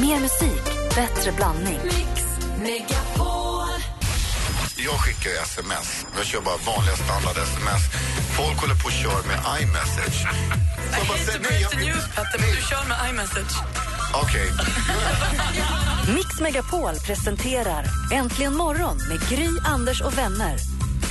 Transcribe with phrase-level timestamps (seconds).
[0.00, 0.64] Mer musik,
[0.94, 1.78] bättre blandning.
[4.76, 6.06] Jag skickar ju sms.
[6.16, 7.82] Jag kör bara vanliga standard-sms.
[8.36, 10.20] Folk håller på och kör med iMessage.
[10.92, 11.72] Så jag bara säger, nej, jag-
[12.40, 13.56] Du kör med iMessage.
[14.14, 14.50] Okej.
[16.14, 20.56] Mix Megapol presenterar Äntligen morgon med Gry, Anders och vänner.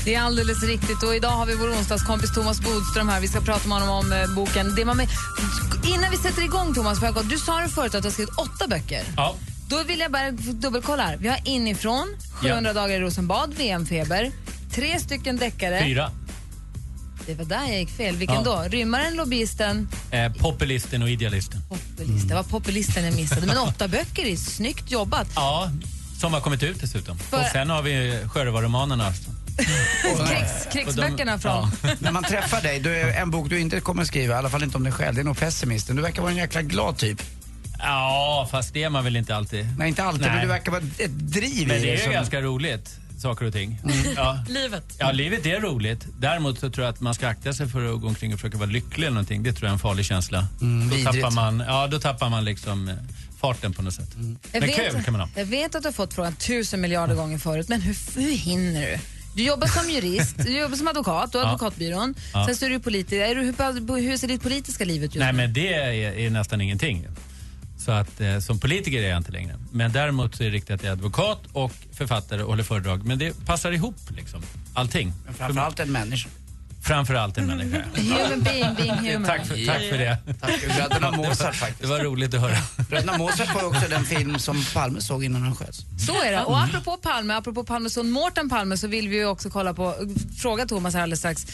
[0.08, 1.04] Det är alldeles riktigt.
[1.04, 3.20] Och idag har vi vår onsdagskompis Thomas Bodström här.
[3.22, 4.76] Vi ska prata med honom om eh, boken.
[4.76, 5.08] Det man med...
[5.86, 7.00] Innan vi sätter igång, Thomas,
[7.30, 9.04] du sa det förut att du har skrivit åtta böcker.
[9.18, 9.36] Ja.
[9.70, 11.18] Då vill jag bara dubbelkolla här.
[11.18, 14.32] Vi har Inifrån, 700 dagar i Rosenbad, VM-feber,
[14.72, 15.82] tre stycken deckare.
[15.84, 16.12] Fyra.
[17.26, 18.16] Det var där jag gick fel.
[18.16, 18.44] Vilken Ja.
[18.44, 18.64] då?
[18.70, 21.62] Rymmaren, lobbyisten, Eh, populisten och idealisten.
[21.70, 22.28] populisten.
[22.28, 23.48] Det var populisten jag missade.
[23.48, 25.28] Men åtta böcker är snyggt jobbat.
[25.36, 25.72] Ja,
[26.20, 27.18] som har kommit ut dessutom.
[27.20, 29.14] För- Och sen har vi Sjörövarromanerna.
[29.58, 31.72] Krigs, krigsböckerna från...
[31.84, 31.90] Ja.
[32.00, 34.64] När man träffar dig, du är en bok du inte kommer skriva, i alla fall
[34.64, 35.96] inte om dig själv, det är nog Pessimisten.
[35.96, 37.22] Du verkar vara en jäkla glad typ.
[37.80, 39.68] ja, fast det är man väl inte alltid.
[39.78, 40.32] Nej, inte alltid, Nej.
[40.32, 43.46] men du verkar vara ett driv Men i det är ju som- ganska roligt, saker
[43.46, 43.82] och ting.
[44.16, 44.40] Ja.
[44.50, 44.84] Livet.
[45.00, 46.06] ja, livet är roligt.
[46.20, 48.58] Däremot så tror jag att man ska akta sig för att gå omkring och försöka
[48.58, 49.44] vara lycklig eller någonting.
[49.44, 50.48] Det tror jag är en farlig känsla.
[50.62, 51.16] Mm, då, vidrigt.
[51.22, 52.96] tappar man, ja, då tappar man liksom eh,
[53.42, 54.10] farten på något sätt.
[54.16, 55.30] Jag Men vet, kul kan man ha.
[55.36, 58.82] jag vet att du har fått frågan tusen miljarder gånger förut, men hur, hur hinner
[58.82, 58.98] du?
[59.38, 61.52] Du jobbar som jurist, du jobbar som advokat, du har Ja.
[61.54, 62.16] advokatbyrån.
[62.34, 62.46] Ja.
[62.46, 63.20] Sen så är du politiker.
[63.22, 65.38] Är du, hur, hur ser ditt politiska liv ut just Nej, nu?
[65.38, 67.08] men det är, är nästan ingenting.
[67.78, 69.56] Så att eh, som politiker är jag inte längre.
[69.72, 73.06] Men däremot så är det riktigt att jag är advokat och författare och håller föredrag.
[73.06, 74.42] Men det passar ihop liksom.
[74.74, 75.14] Allting.
[75.26, 76.30] Men framförallt en människa.
[76.82, 77.84] Framförallt en människa.
[77.96, 79.24] Human being, being human.
[79.26, 80.18] Tack för, tack för det.
[80.42, 81.90] Tack, bröderna Mozart Det faktiskt.
[81.90, 82.58] var roligt att höra.
[82.90, 85.80] Bröderna Mozart var också den film som Palme såg innan han sköts.
[86.08, 86.44] Så är det.
[86.44, 89.96] Och apropå Palme, apropå Palmes son Mårten Palme så vill vi ju också kolla på,
[90.38, 91.46] fråga Thomas här alldeles strax.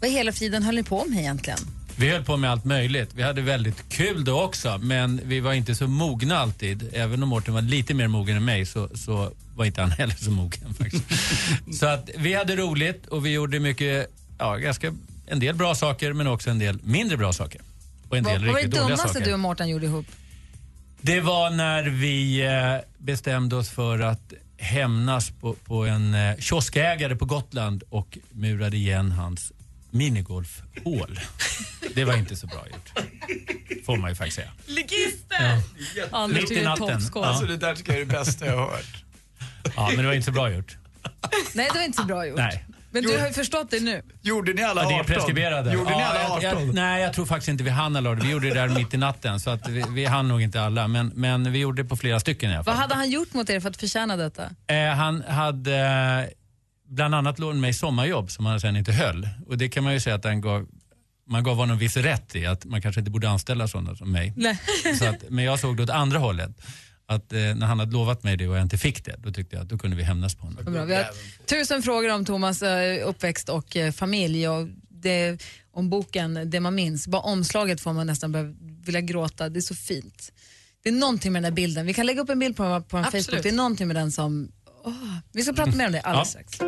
[0.00, 1.58] Vad i hela friden höll ni på med egentligen?
[1.98, 3.10] Vi höll på med allt möjligt.
[3.14, 6.90] Vi hade väldigt kul då också, men vi var inte så mogna alltid.
[6.92, 10.14] Även om Mårten var lite mer mogen än mig så, så var inte han heller
[10.14, 11.04] så mogen faktiskt.
[11.78, 14.94] så att vi hade roligt och vi gjorde mycket, ja, ganska,
[15.26, 17.60] en del bra saker men också en del mindre bra saker.
[18.08, 20.06] Och en Vad, del vad var det dummaste du och Mårten gjorde ihop?
[21.00, 27.16] Det var när vi eh, bestämde oss för att hämnas på, på en eh, kioskägare
[27.16, 29.52] på Gotland och murade igen hans
[29.96, 31.20] minigolfhål.
[31.94, 32.92] Det var inte så bra gjort.
[33.86, 34.50] Får man ju faktiskt säga.
[34.66, 35.60] Ligister!
[36.10, 36.86] Anders, Mitt du i är natten.
[36.88, 37.22] toppskål.
[37.22, 37.28] Ja.
[37.28, 39.04] Alltså det där tycker jag är det bästa jag har hört.
[39.76, 40.76] Ja, men det var inte så bra gjort.
[41.54, 42.38] Nej, det var inte så bra gjort.
[42.38, 42.64] Nej.
[42.90, 44.02] Men du har ju förstått det nu.
[44.22, 45.14] Gjorde ni alla Ja, det är 18?
[45.14, 45.72] preskriberade.
[45.72, 46.66] Gjorde ni Ja, alla jag- 18?
[46.66, 48.12] Jag, nej, jag tror faktiskt inte vi hann alla.
[48.14, 50.88] Vi gjorde det där mitt i natten, så att vi, vi hann nog inte alla.
[50.88, 52.72] Men, men vi gjorde det på flera stycken i alla fall.
[52.74, 54.50] Vad hade han gjort mot er för att förtjäna detta?
[54.66, 56.24] Eh, han hade eh,
[56.96, 59.28] bland annat lånat mig sommarjobb som han sen inte höll.
[59.46, 60.66] Och det kan man ju säga att han gav,
[61.26, 64.32] man gav honom viss rätt i, att man kanske inte borde anställa sådana som mig.
[64.36, 64.58] Nej.
[64.98, 66.50] Så att, men jag såg det åt andra hållet.
[67.08, 69.56] Att eh, när han hade lovat mig det och jag inte fick det, då tyckte
[69.56, 70.64] jag att då kunde vi hämnas på honom.
[70.64, 70.84] Bra.
[70.84, 71.06] Vi har
[71.46, 74.48] tusen frågor om Thomas eh, uppväxt och eh, familj.
[74.48, 75.42] Och det,
[75.72, 77.08] om boken Det man minns.
[77.08, 79.48] Bara omslaget får man nästan börja vilja gråta.
[79.48, 80.32] Det är så fint.
[80.82, 81.86] Det är någonting med den där bilden.
[81.86, 83.26] Vi kan lägga upp en bild på, på en Absolut.
[83.26, 83.42] Facebook.
[83.42, 84.52] Det är någonting med den som...
[84.86, 84.92] åh,
[85.32, 86.40] vi ska prata mer om det alldeles Ja.
[86.40, 86.60] strax.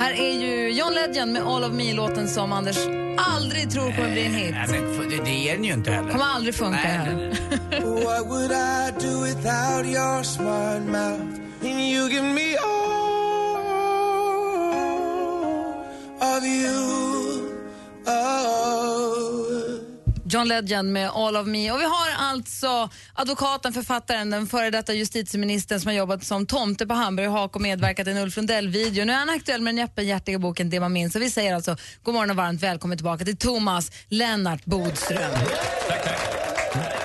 [0.00, 2.76] Här är ju John Legend med All of Me-låten som Anders
[3.18, 4.54] aldrig tror kommer bli en hit.
[4.54, 6.10] Nej, men det, det är den ju inte heller.
[6.10, 7.32] Kommer aldrig funka Nej, här.
[8.04, 11.22] What would I do without your smart mouth?
[11.62, 12.82] And you give me all
[16.38, 16.72] of you.
[18.06, 18.61] Oh.
[20.32, 21.72] John Legend med All of Me.
[21.72, 26.86] Och vi har alltså advokaten, författaren, den före detta justitieministern som har jobbat som tomte
[26.86, 29.04] på Hamburg och Hak och medverkat i en Ulf Lundell-video.
[29.04, 31.14] Nu är han aktuell med den öppenhjärtiga boken Det man minns.
[31.14, 35.32] Och vi säger alltså god morgon och varmt välkommen tillbaka till Thomas Lennart Bodström.
[35.88, 36.18] Tack, tack.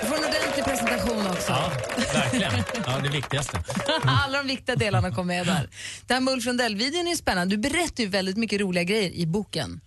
[0.00, 1.52] Du får en ordentlig presentation också.
[1.52, 1.72] Ja,
[2.14, 2.52] verkligen.
[2.86, 3.58] Ja, det viktigaste.
[4.02, 5.68] Alla de viktiga delarna kom med där.
[6.06, 7.56] Det här med Ulf Lundell-videon är ju spännande.
[7.56, 9.80] Du berättar ju väldigt mycket roliga grejer i boken.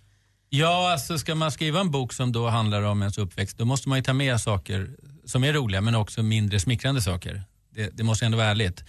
[0.54, 3.88] Ja, alltså ska man skriva en bok som då handlar om ens uppväxt, då måste
[3.88, 4.90] man ju ta med saker
[5.24, 7.42] som är roliga men också mindre smickrande saker.
[7.74, 8.84] Det, det måste ändå vara ärligt.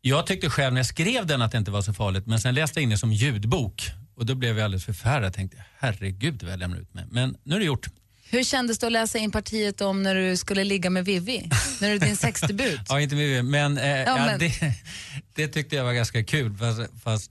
[0.00, 2.54] Jag tyckte själv när jag skrev den att det inte var så farligt men sen
[2.54, 5.32] läste jag in det som ljudbok och då blev jag alldeles förfärad.
[5.34, 7.04] Tänkte herregud vad jag lämnar ut mig.
[7.10, 7.86] Men nu är det gjort.
[8.30, 11.50] Hur kändes det att läsa in partiet om när du skulle ligga med Vivi?
[11.80, 12.80] När du din sexdebut?
[12.88, 14.52] Ja, inte mycket, men, eh, ja, men- Det,
[15.34, 16.56] det tyckte jag var ganska kul.
[16.56, 17.30] Fast, fast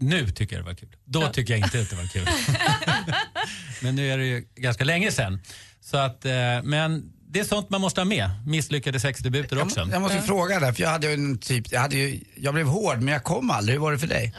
[0.00, 0.96] nu tycker jag det var kul.
[1.04, 2.26] Då tycker jag inte att det var kul.
[3.82, 5.12] men nu är det ju ganska länge.
[5.80, 6.32] Så att, eh,
[6.62, 8.30] men det är sånt man måste ha med.
[8.46, 9.80] Misslyckade sexdebuter också.
[9.80, 12.54] Jag, jag måste fråga där, för jag hade ju en typ, jag, hade ju, jag
[12.54, 13.74] blev hård men jag kom aldrig.
[13.74, 14.34] Hur var det för dig?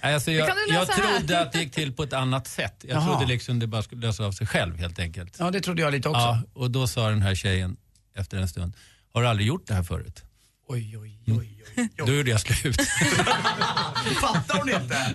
[0.00, 2.74] Alltså, jag, jag trodde att det gick till på ett annat sätt.
[2.80, 3.06] Jag Jaha.
[3.06, 5.36] trodde liksom det bara skulle lösa av sig själv helt enkelt.
[5.38, 6.20] Ja, det trodde jag lite också.
[6.20, 7.76] Ja, och då sa den här tjejen
[8.16, 8.72] efter en stund,
[9.14, 10.23] har du aldrig gjort det här förut?
[10.68, 11.36] Oj, oj, oj,
[11.76, 11.88] oj.
[11.96, 12.76] Då gjorde jag slut.
[14.20, 15.14] Fattar hon inte?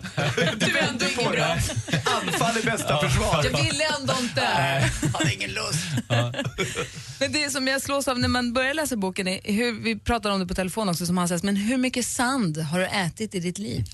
[0.65, 1.45] Du är ändå ingen bra.
[2.05, 3.43] Anfall är bästa försvar.
[3.51, 4.41] Jag ville ändå inte.
[5.13, 5.85] Hade ingen lust.
[7.19, 10.29] Men det som jag slås av när man börjar läsa boken är hur, vi pratar
[10.31, 13.35] om det på telefon också som han säger, men hur mycket sand har du ätit
[13.35, 13.85] i ditt liv?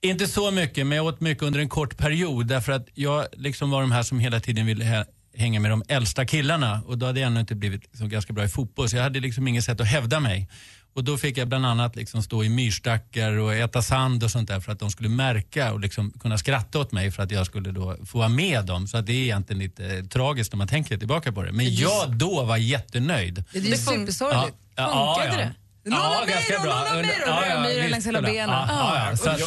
[0.00, 3.70] Inte så mycket, men jag åt mycket under en kort period därför att jag liksom
[3.70, 5.04] var de här som hela tiden ville hä-
[5.36, 8.44] hänga med de äldsta killarna och då hade jag ännu inte blivit så ganska bra
[8.44, 10.48] i fotboll så jag hade liksom inget sätt att hävda mig.
[10.96, 14.48] Och då fick jag bland annat liksom stå i myrstackar och äta sand och sånt
[14.48, 17.46] där för att de skulle märka och liksom kunna skratta åt mig för att jag
[17.46, 18.86] skulle då få vara med dem.
[18.86, 21.52] Så att det är egentligen lite eh, tragiskt när man tänker tillbaka på det.
[21.52, 23.44] Men jag då var jättenöjd.
[23.52, 24.56] Det är ju Det fun- supersorgligt.
[24.76, 25.54] Funkade det?
[25.90, 27.32] Låna mig då, låna mig då.
[27.32, 28.48] Då är det myror längs hela benen.
[28.50, 29.16] Ja, ja, ja.
[29.16, 29.46] Så,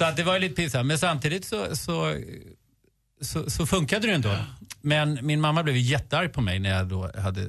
[0.00, 0.06] Ja.
[0.08, 0.86] att, det var ju lite pinsamt.
[0.86, 2.16] Men samtidigt så, så,
[3.22, 4.36] så, så funkade det ändå.
[4.80, 7.48] Men min mamma blev jättearg på mig när jag då hade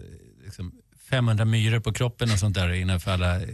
[1.10, 3.48] 500 myror på kroppen och sånt där innanför alla eh,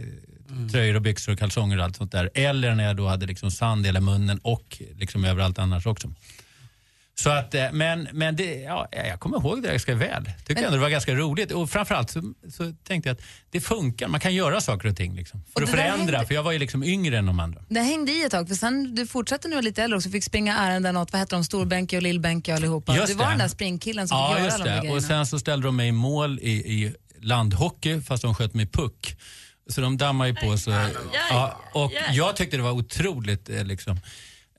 [0.72, 2.30] tröjor och byxor och kalsonger och allt sånt där.
[2.34, 6.12] Eller när jag då hade liksom sand i hela munnen och liksom överallt annars också.
[7.14, 10.24] Så att, eh, men, men det, ja, jag kommer ihåg det ganska väl.
[10.46, 11.52] Tyckte ändå det var ganska roligt.
[11.52, 14.08] Och framförallt så, så tänkte jag att det funkar.
[14.08, 16.16] Man kan göra saker och ting liksom, Och för att det där förändra.
[16.16, 17.60] hängde- För jag var ju liksom yngre än de andra.
[17.68, 20.56] Det hängde i ett tag, för sen du fortsatte nu lite äldre också, fick springa
[20.58, 22.96] ärenden åt, vad heter de, Storbänke och Lillbänke och allihopa.
[22.96, 23.30] Just du var det.
[23.30, 24.94] den där springkillen som Ja, fick göra just de det.
[24.94, 28.72] Och sen så ställde de mig i mål i, i landhockey fast de sköt med
[28.72, 29.16] puck.
[29.68, 30.58] Så de dammade ju på.
[30.58, 30.70] Så,
[31.30, 34.00] ja, och jag tyckte det var otroligt eh, liksom,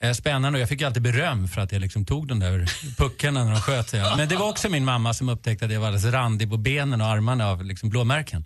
[0.02, 3.44] eh, spännande och jag fick alltid beröm för att jag liksom tog de där puckarna
[3.44, 3.90] när de sköt.
[3.90, 4.02] sig.
[4.18, 7.02] Men det var också min mamma som upptäckte att jag var alldeles randig på benen
[7.02, 8.46] och armarna av liksom blåmärken.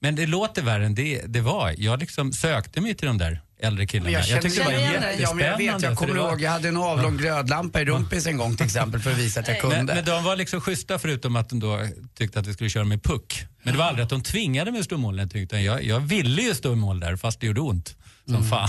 [0.00, 1.74] Men det låter värre än det, det var.
[1.78, 4.10] Jag liksom sökte mig till de där äldre killarna.
[4.10, 4.72] Jag, känner tyckte det var.
[4.72, 5.34] Ja, jättespännande.
[5.34, 8.36] men jag vet, jag kommer var- ihåg, jag hade en avlång glödlampa i rumpis en
[8.36, 9.76] gång till exempel för att visa att jag kunde.
[9.76, 11.80] Men, men de var liksom schyssta förutom att de då
[12.18, 13.44] tyckte att vi skulle köra med puck.
[13.62, 15.20] Men det var aldrig att de tvingade mig att stå i mål.
[15.34, 17.96] Utan jag, jag ville ju stå i mål där fast det gjorde ont.
[18.26, 18.48] Som Mm.
[18.48, 18.68] fan.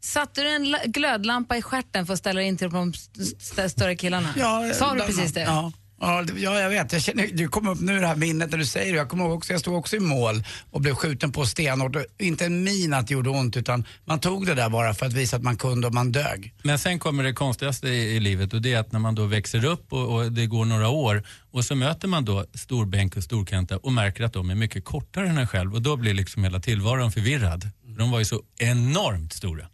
[0.00, 3.68] Satte du en la- glödlampa i stjärten för att ställa in till de st- st-
[3.68, 4.28] större killarna?
[4.74, 5.40] Sa du precis det?
[5.40, 5.72] Ja.
[6.00, 6.92] Ja, jag vet.
[6.92, 8.98] Jag känner, du kom upp nu det här minnet när du säger det.
[8.98, 11.96] Jag kommer ihåg också, jag stod också i mål och blev skjuten på stenhårt.
[12.18, 15.12] Inte en min att det gjorde ont utan man tog det där bara för att
[15.12, 16.54] visa att man kunde och man dög.
[16.62, 19.26] Men sen kommer det konstigaste i, i livet och det är att när man då
[19.26, 23.22] växer upp och, och det går några år och så möter man då storbänk och
[23.22, 26.44] storkanta och märker att de är mycket kortare än en själv och då blir liksom
[26.44, 27.70] hela tillvaron förvirrad.
[27.98, 29.66] De var ju så enormt stora.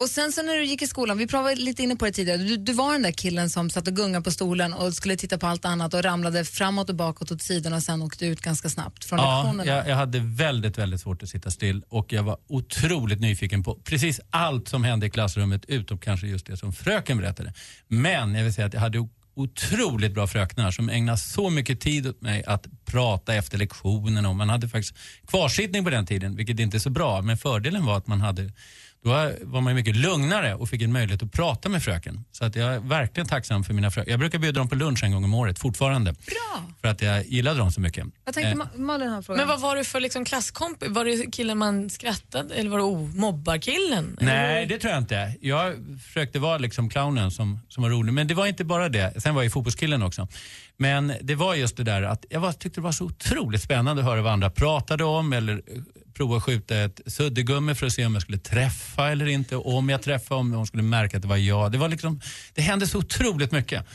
[0.00, 2.38] Och sen så när du gick i skolan, vi pratade lite inne på det tidigare,
[2.38, 5.38] du, du var den där killen som satt och gungade på stolen och skulle titta
[5.38, 8.68] på allt annat och ramlade framåt och bakåt åt sidorna och sen åkte ut ganska
[8.68, 9.72] snabbt från Ja, lektionerna.
[9.76, 13.74] jag, jag hade väldigt, väldigt svårt att sitta still och jag var otroligt nyfiken på
[13.74, 17.54] precis allt som hände i klassrummet utom kanske just det som fröken berättade.
[17.88, 22.06] Men jag vill säga att jag hade otroligt bra fröknar som ägnade så mycket tid
[22.06, 24.94] åt mig att prata efter lektionerna och man hade faktiskt
[25.26, 28.52] kvarsittning på den tiden, vilket inte är så bra, men fördelen var att man hade
[29.04, 29.10] då
[29.42, 32.24] var man ju mycket lugnare och fick en möjlighet att prata med fröken.
[32.32, 34.10] Så att jag är verkligen tacksam för mina fröken.
[34.10, 36.12] Jag brukar bjuda dem på lunch en gång om året fortfarande.
[36.12, 36.64] Bra!
[36.80, 38.06] För att jag gillade dem så mycket.
[38.24, 39.36] Jag tänkte, Eh, Ma- Malin har en fråga.
[39.38, 40.88] Men vad var du för liksom klasskompis?
[40.88, 44.16] Var det killen man skrattade eller var det oh, mobbarkillen?
[44.20, 45.34] Nej, Eller- det tror jag inte.
[45.40, 45.74] Jag
[46.04, 48.12] försökte vara liksom clownen som, som var rolig.
[48.12, 49.22] Men det var inte bara det.
[49.22, 50.28] Sen var jag ju fotbollskillen också.
[50.76, 54.02] Men det var just det där att jag var, tyckte det var så otroligt spännande
[54.02, 55.62] att höra vad andra pratade om eller
[56.20, 59.56] prova att skjuta ett suddgummi för att se om jag skulle träffa eller inte.
[59.56, 61.72] Om jag träffade, om de skulle märka att det var jag.
[61.72, 62.20] Det, var liksom,
[62.54, 63.86] det hände så otroligt mycket.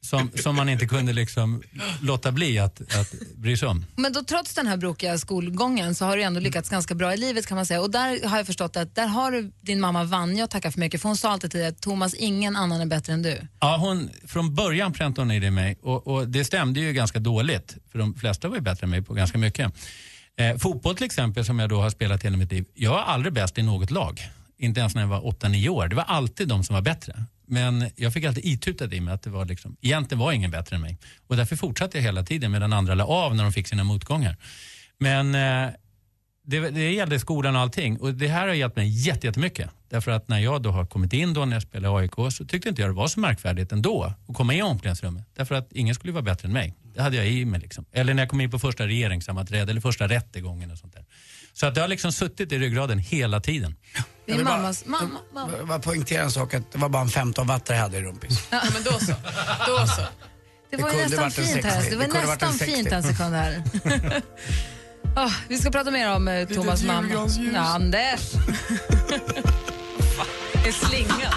[0.00, 1.62] Som, som man inte kunde liksom
[2.02, 3.84] låta bli att, att bry sig om.
[3.96, 7.16] Men då trots den här brokiga skolgången så har du ändå lyckats ganska bra i
[7.16, 7.80] livet kan man säga.
[7.80, 10.80] Och där har jag förstått att där har du din mamma Vanja att tacka för
[10.80, 11.02] mycket.
[11.02, 13.40] För hon sa alltid till dig att Thomas, ingen annan är bättre än du.
[13.60, 16.92] Ja, hon, från början präntade hon i det i mig och, och det stämde ju
[16.92, 17.76] ganska dåligt.
[17.92, 19.72] För de flesta var ju bättre än mig på ganska mycket.
[20.42, 22.64] Eh, fotboll till exempel som jag då har spelat hela mitt liv.
[22.74, 24.20] Jag var aldrig bäst i något lag.
[24.58, 25.88] Inte ens när jag var 8-9 år.
[25.88, 27.24] Det var alltid de som var bättre.
[27.46, 30.76] Men jag fick alltid itutat i mig att det var liksom, egentligen var ingen bättre
[30.76, 30.98] än mig.
[31.26, 34.36] Och därför fortsatte jag hela tiden medan andra la av när de fick sina motgångar.
[34.98, 35.70] Men eh,
[36.44, 38.00] det, det gällde skolan och allting.
[38.00, 39.70] Och det här har hjälpt mig jättemycket.
[39.88, 42.44] Därför att när jag då har kommit in då när jag spelade i AIK så
[42.44, 45.24] tyckte inte jag det var så märkvärdigt ändå att komma in i omklädningsrummet.
[45.36, 46.74] Därför att ingen skulle vara bättre än mig.
[46.94, 47.84] Det hade jag i mig liksom.
[47.92, 51.04] Eller när jag kom in på första regeringssammanträde eller första rättegången och sånt där.
[51.52, 53.74] Så att det har liksom suttit i ryggraden hela tiden.
[53.94, 55.08] Jag Din vill bara- mammas mamma.
[55.34, 55.52] mamma.
[55.58, 58.02] Jag bara poängtera en sak, att det var bara en 15 wattare jag hade i
[58.02, 58.46] rumpis.
[58.50, 59.14] Ja, men då så.
[59.66, 60.02] Då så.
[60.70, 61.80] Det var Det ju kunde nästan varit en fint här.
[61.80, 61.90] 60.
[61.90, 62.74] Det var Det nästan 60.
[62.76, 63.62] fint en sekund här.
[65.16, 67.28] Åh, vi ska prata mer om eh, Thomas mamma.
[67.54, 68.20] Ja, Anders.
[70.66, 71.32] är slingan.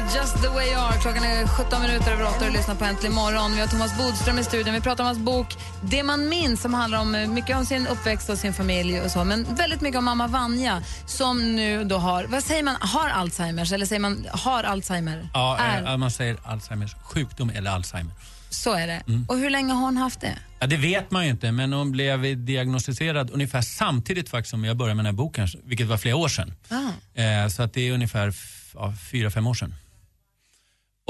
[0.00, 1.00] Med Just the way you are.
[1.00, 3.52] Klockan är 17 minuter över 8 och lyssnar på Äntligen morgon.
[3.54, 4.74] Vi har Thomas Bodström i studion.
[4.74, 7.86] Vi pratar om hans bok Det man minns som handlar om eh, mycket om sin
[7.86, 9.24] uppväxt och sin familj och så.
[9.24, 13.72] Men väldigt mycket om mamma Vanja som nu då har, vad säger man, har Alzheimers
[13.72, 15.28] eller säger man har Alzheimer?
[15.34, 18.12] Ja, är, eh, man säger Alzheimers sjukdom eller Alzheimer.
[18.50, 19.02] så är det.
[19.06, 19.26] Mm.
[19.28, 20.38] Och hur länge har hon haft det?
[20.58, 24.76] Ja, det vet man ju inte, men hon blev diagnostiserad ungefär samtidigt faktiskt som jag
[24.76, 26.52] började med den här boken, vilket var flera år sedan.
[26.68, 27.20] Ah.
[27.20, 28.34] Eh, så att det är ungefär
[28.74, 29.74] ja, fyra, fem år sedan.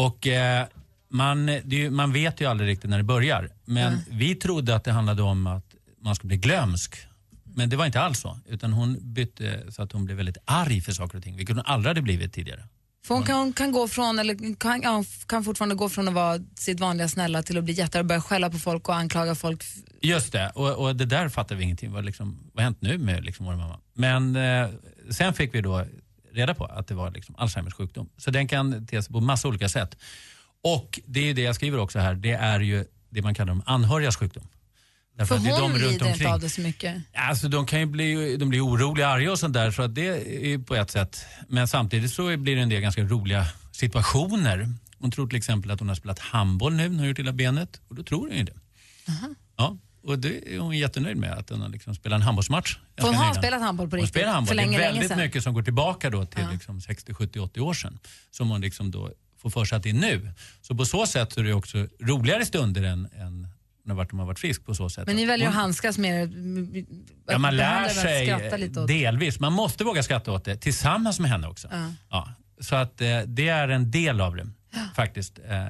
[0.06, 0.66] Och eh,
[1.08, 3.50] man, ju- man vet ju aldrig riktigt när det börjar.
[3.64, 5.64] Men vi trodde att det handlade om att
[6.02, 6.96] man skulle bli glömsk.
[7.54, 8.38] Men det var inte alls så.
[8.48, 11.64] Utan hon bytte så att hon blev väldigt arg för saker och ting, vilket hon
[11.66, 12.64] aldrig hade blivit tidigare.
[13.06, 16.14] För hon kan, hon kan gå från, eller kan, ja, kan fortfarande gå från att
[16.14, 19.34] vara sitt vanliga snälla till att bli jätte och börja skälla på folk och anklaga
[19.34, 19.64] folk.
[20.02, 21.92] Just det, och, och det där fattar vi ingenting.
[21.92, 23.78] Vad, liksom, vad har hänt nu med liksom, vår mamma?
[23.94, 24.68] Men eh,
[25.10, 25.84] sen fick vi då
[26.32, 28.08] reda på att det var liksom, Alzheimers sjukdom.
[28.16, 29.96] Så den kan te sig på massa olika sätt.
[30.62, 33.48] Och det är ju det jag skriver också här, det är ju det man kallar
[33.48, 34.48] de anhörigas sjukdom.
[35.16, 37.02] Därför För hon de runt lider inte av det så mycket.
[37.14, 40.06] Alltså de kan ju bli, de blir oroliga, arga och sånt där, så att det
[40.52, 41.24] är på ett sätt.
[41.48, 44.68] Men samtidigt så blir det en del ganska roliga situationer.
[44.98, 47.32] Hon tror till exempel att hon har spelat handboll nu när hon har gjort illa
[47.32, 48.56] benet och då tror hon ju det.
[49.56, 52.76] Ja, och det är hon jättenöjd med, att hon har liksom spelat en handbollsmatch.
[53.00, 54.14] Hon har spelat handboll på Hon riktigt.
[54.20, 54.48] spelar handboll.
[54.48, 55.18] För länge, det är länge väldigt sedan.
[55.18, 57.98] mycket som går tillbaka då till liksom 60, 70, 80 år sedan.
[58.30, 60.32] Som hon liksom då får för sig att det är nu.
[60.62, 63.48] Så på så sätt så är det också roligare stunder än, än
[63.84, 65.06] när de har varit frisk på så sätt.
[65.06, 66.84] Men ni väljer att Hon- handskas med det.
[67.32, 68.26] Ja, man lär sig
[68.86, 69.40] delvis.
[69.40, 71.68] Man måste våga skratta åt det tillsammans med henne också.
[71.70, 71.92] Ja.
[72.10, 72.28] Ja.
[72.60, 74.46] Så att eh, det är en del av det
[74.96, 75.38] faktiskt.
[75.48, 75.66] Eh,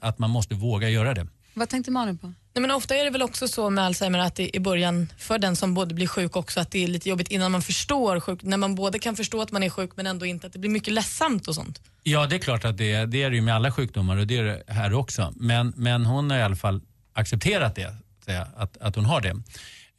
[0.00, 1.26] att man måste våga göra det.
[1.54, 2.26] Vad tänkte Malin på?
[2.26, 5.38] Nej, men ofta är det väl också så med Alzheimer att det i början för
[5.38, 8.42] den som både blir sjuk också att det är lite jobbigt innan man förstår sjuk,
[8.42, 10.70] när man både kan förstå att man är sjuk men ändå inte, att det blir
[10.70, 11.80] mycket ledsamt och sånt.
[12.02, 14.26] Ja, det är klart att det är det är det ju med alla sjukdomar och
[14.26, 15.32] det är det här också.
[15.36, 16.80] Men, men hon har i alla fall
[17.12, 19.42] accepterat det, säga, att, att hon har det.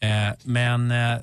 [0.07, 1.17] Eh, men eh,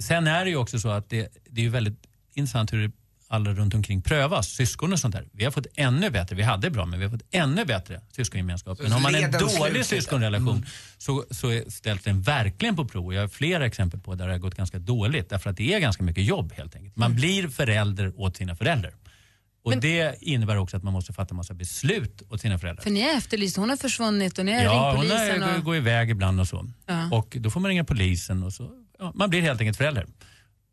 [0.00, 2.92] sen är det ju också så att det, det är ju väldigt intressant hur det
[3.32, 5.24] alla runt omkring prövas, syskon och sånt där.
[5.32, 8.76] Vi har fått ännu bättre, vi hade bra, men vi har fått ännu bättre syskongemenskap.
[8.76, 9.70] Så Men har man en dålig.
[9.70, 9.84] Mm.
[9.84, 10.66] syskonrelation
[10.98, 13.14] så, så är- ställs den verkligen på prov.
[13.14, 15.78] Jag har flera exempel på där det har gått ganska dåligt därför att det är
[15.80, 16.96] ganska mycket jobb helt enkelt.
[16.96, 18.92] Man blir förälder åt sina föräldrar.
[19.64, 22.82] Och det innebär också att man måste fatta massa beslut åt sina föräldrar.
[22.82, 25.42] För ni är efterlyst, hon har försvunnit och ni har Ja, ringt hon polisen.
[25.42, 25.64] har, och...
[25.64, 26.70] går iväg ibland och så.
[26.86, 27.08] Ja.
[27.12, 28.70] Och då får man ringa polisen och så.
[28.98, 30.06] Ja, man blir helt enkelt förälder.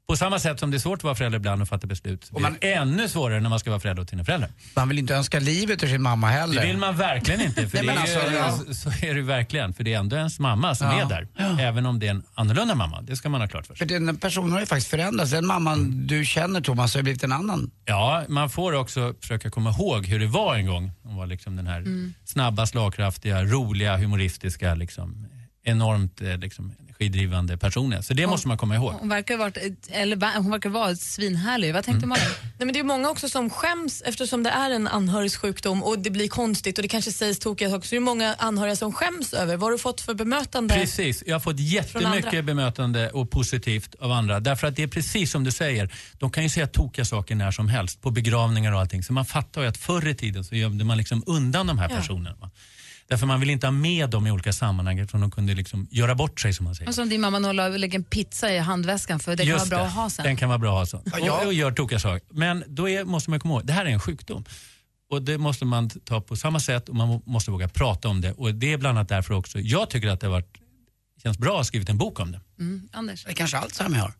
[0.07, 2.29] På samma sätt som det är svårt att vara förälder ibland och fatta beslut.
[2.33, 4.49] Och man- det ännu svårare när man ska vara förälder åt sina föräldrar.
[4.75, 6.61] Man vill inte önska livet ur sin mamma heller.
[6.61, 7.67] Det vill man verkligen inte.
[7.69, 9.73] För Nej, är, alltså, ju- Så är det verkligen.
[9.73, 11.01] För det är ändå ens mamma som Ja.
[11.01, 11.27] är där.
[11.59, 13.01] Även om det är en annorlunda mamma.
[13.01, 13.87] Det ska man ha klart för sig.
[13.87, 15.31] För den personen har ju faktiskt förändrats.
[15.31, 17.71] Den mamman du känner Thomas har ju blivit en annan.
[17.85, 20.91] Ja, man får också försöka komma ihåg hur det var en gång.
[21.03, 21.83] Hon var liksom den här
[22.25, 25.27] snabba, slagkraftiga, roliga, humoristiska, liksom,
[25.67, 28.03] enormt eh, liksom, energidrivande personen.
[28.03, 28.93] Så det måste man komma ihåg.
[28.99, 31.73] Hon verkar varit, eller hon verkar vara svinhärlig.
[31.73, 32.09] Vad tänkte Mm.
[32.09, 32.25] Malin?
[32.41, 35.99] Nej, men det är många också som skäms eftersom det är en anhörigs sjukdom och
[35.99, 37.87] det blir konstigt och det kanske sägs tokiga saker.
[37.87, 39.57] Så det är många anhöriga som skäms över.
[39.57, 40.73] Vad har du fått för bemötande?
[40.75, 44.39] Precis, jag har fått jättemycket bemötande och positivt av andra.
[44.39, 47.51] Därför att det är precis som du säger, de kan ju säga tokiga saker när
[47.51, 49.03] som helst, på begravningar och allting.
[49.03, 51.89] Så man fattar ju att förr i tiden så gömde man liksom undan de här
[51.89, 51.95] Ja.
[51.95, 52.51] personerna.
[53.09, 56.15] Därför man vill inte ha med dem i olika sammanhang eftersom de kunde liksom göra
[56.15, 56.89] bort sig som man säger.
[56.89, 59.69] Och som din mamma och lägger en pizza i handväskan för det kan Just vara
[59.69, 59.85] bra det.
[59.85, 60.25] att ha sen.
[60.25, 61.11] Den kan vara bra att ha så.
[61.25, 61.39] ja.
[61.41, 62.27] Och, och gör tokiga saker.
[62.31, 64.45] Men då är, måste man komma ihåg, det här är en sjukdom.
[65.09, 68.21] Och det måste man ta på samma sätt och man må- måste våga prata om
[68.21, 68.31] det.
[68.31, 70.57] Och det är bland annat därför också jag tycker att det har varit,
[71.23, 72.41] känns bra att ha skrivit en bok om det.
[72.59, 73.23] Mm, Anders?
[73.23, 74.13] Det är kanske Alzheimer har.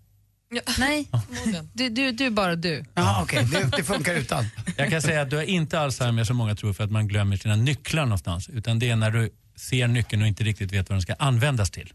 [0.80, 1.70] Nej, Förmodligen.
[1.74, 2.86] du, du, du bara du.
[2.94, 3.46] Ja, okej.
[3.52, 4.46] Det, det funkar utan.
[4.78, 7.38] Jag kan säga att du har inte Alzheimer som många tror för att man glömmer
[7.38, 8.50] sina nycklar någonstans.
[8.50, 11.72] Utan det är när du ser nyckeln och inte riktigt vet vad den ska användas
[11.72, 11.94] till.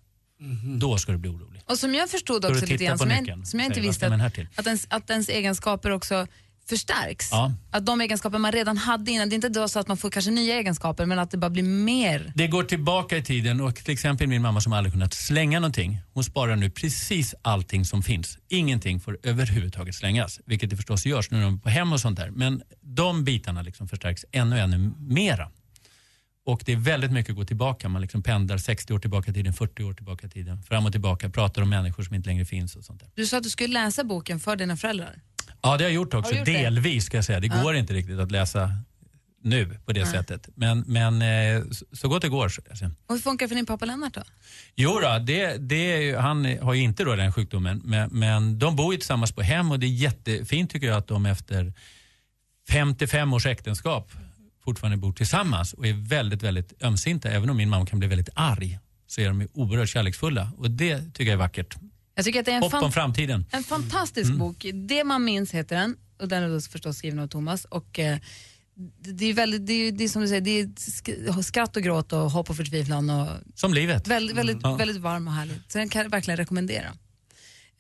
[0.79, 1.63] Då ska du bli orolig.
[1.67, 3.47] Och som jag förstod också lite titta grann, på som jag, nyckeln?
[3.47, 6.27] som jag inte visste, att, att, ens, att ens egenskaper också
[6.73, 7.29] förstärks.
[7.31, 7.53] Ja.
[7.71, 10.11] Att de egenskaper man redan hade innan, det är inte då så att man får
[10.11, 12.33] kanske nya egenskaper men att det bara blir mer.
[12.35, 15.99] Det går tillbaka i tiden och till exempel min mamma som aldrig kunnat slänga någonting.
[16.15, 18.39] Hon sparar nu precis allting som finns.
[18.49, 20.41] Ingenting får överhuvudtaget slängas.
[20.47, 22.31] Vilket det förstås görs nu när de är på hem och sånt där.
[22.31, 25.49] Men de bitarna liksom förstärks ännu, ännu mera.
[26.45, 27.89] Och det är väldigt mycket att gå tillbaka.
[27.89, 30.63] Man liksom pendlar 60 år tillbaka i tiden, 40 år tillbaka i tiden.
[30.63, 33.11] Fram och tillbaka, pratar om människor som inte längre finns och sånt där.
[33.15, 35.21] Du sa att du skulle läsa boken för dina föräldrar.
[35.63, 36.35] Ja, det har jag gjort också.
[36.35, 36.53] Gjort det?
[36.53, 37.41] Delvis ska jag säga.
[37.41, 38.71] Det går inte riktigt att läsa
[39.43, 40.49] nu på det sättet.
[40.55, 42.47] Men, men eh, så- gott det går.
[43.07, 44.23] Och hur funkar det för din pappa Lennart då?
[44.75, 48.95] Jo då, det, det han har ju inte då den sjukdomen men, men de bor
[48.95, 51.73] ju tillsammans på hem och det är jättefint tycker jag att de efter
[52.71, 54.13] 55 års äktenskap
[54.65, 57.31] fortfarande bor tillsammans och är väldigt, väldigt ömsinta.
[57.31, 60.99] Även om min mamma kan bli väldigt arg så är de oerhört kärleksfulla och det
[60.99, 61.77] tycker jag är vackert.
[62.15, 63.47] Jag tycker att det är en, Hopp om fan, framtiden.
[63.51, 64.39] en fantastisk Mm.
[64.39, 64.67] bok.
[64.75, 67.65] Det man minns heter den och den är då förstås skriven av Thomas.
[67.65, 68.19] Och, eh,
[69.01, 71.83] det, är väldigt, det är, det är som du säger, det är sk- skratt och
[71.83, 74.07] gråt och hopp och förtvivlan och Som livet.
[74.09, 74.75] väldigt, väldigt, Ja.
[74.75, 75.57] väldigt varm och härlig.
[75.69, 76.87] Så den kan jag verkligen rekommendera.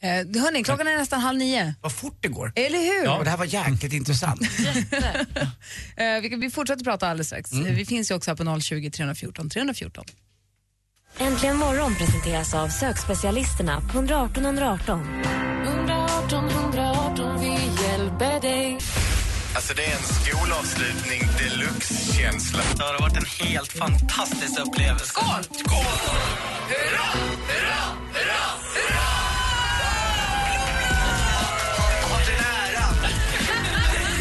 [0.01, 1.75] Eh, hörni, klockan är nästan halv nio.
[1.81, 2.53] Vad fort det går.
[2.57, 3.19] Eller hur?
[3.19, 4.41] Och det här var jäkligt intressant.
[5.97, 7.53] Eh, vi, vi fortsätter prata alldeles strax.
[7.53, 7.75] Mm.
[7.75, 10.05] Vi finns ju också här på 020 314 314.
[11.19, 15.23] Äntligen morgon presenteras av sökspecialisterna på 118 118.
[15.65, 17.49] 118 118, vi
[17.83, 18.79] hjälper dig.
[19.55, 22.63] Alltså det är en skolavslutning deluxe-känsla.
[22.77, 25.07] Det har varit en helt fantastisk upplevelse.
[25.07, 25.43] Skål!
[25.43, 25.85] Skål!
[26.69, 27.09] Hurra!
[27.49, 27.83] Hurra!
[28.15, 28.45] Hurra!
[28.75, 29.09] Hurra!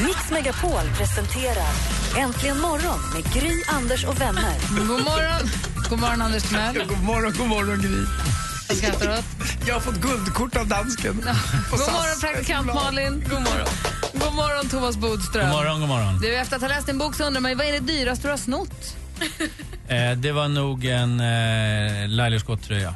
[0.05, 4.55] Mix Megapol presenterar Äntligen morgon med Gry, Anders och vänner.
[4.77, 5.49] God morgon,
[5.91, 6.87] god morgon Anders Timell.
[6.87, 8.05] god morgon, god morgon Gry.
[8.67, 9.25] Vad skrattar du åt?
[9.67, 11.15] Jag har fått guldkort av dansken.
[11.71, 13.23] God morgon praktikant Malin.
[13.29, 13.67] God morgon.
[14.13, 15.49] God morgon Thomas Bodström.
[15.49, 16.19] God morgon, god morgon.
[16.21, 18.31] Du, efter att ha läst din bok så undrar man vad är det dyraste du
[18.31, 18.97] har snott?
[19.87, 22.95] Eh, det var nog en eh, Laila Scott-tröja.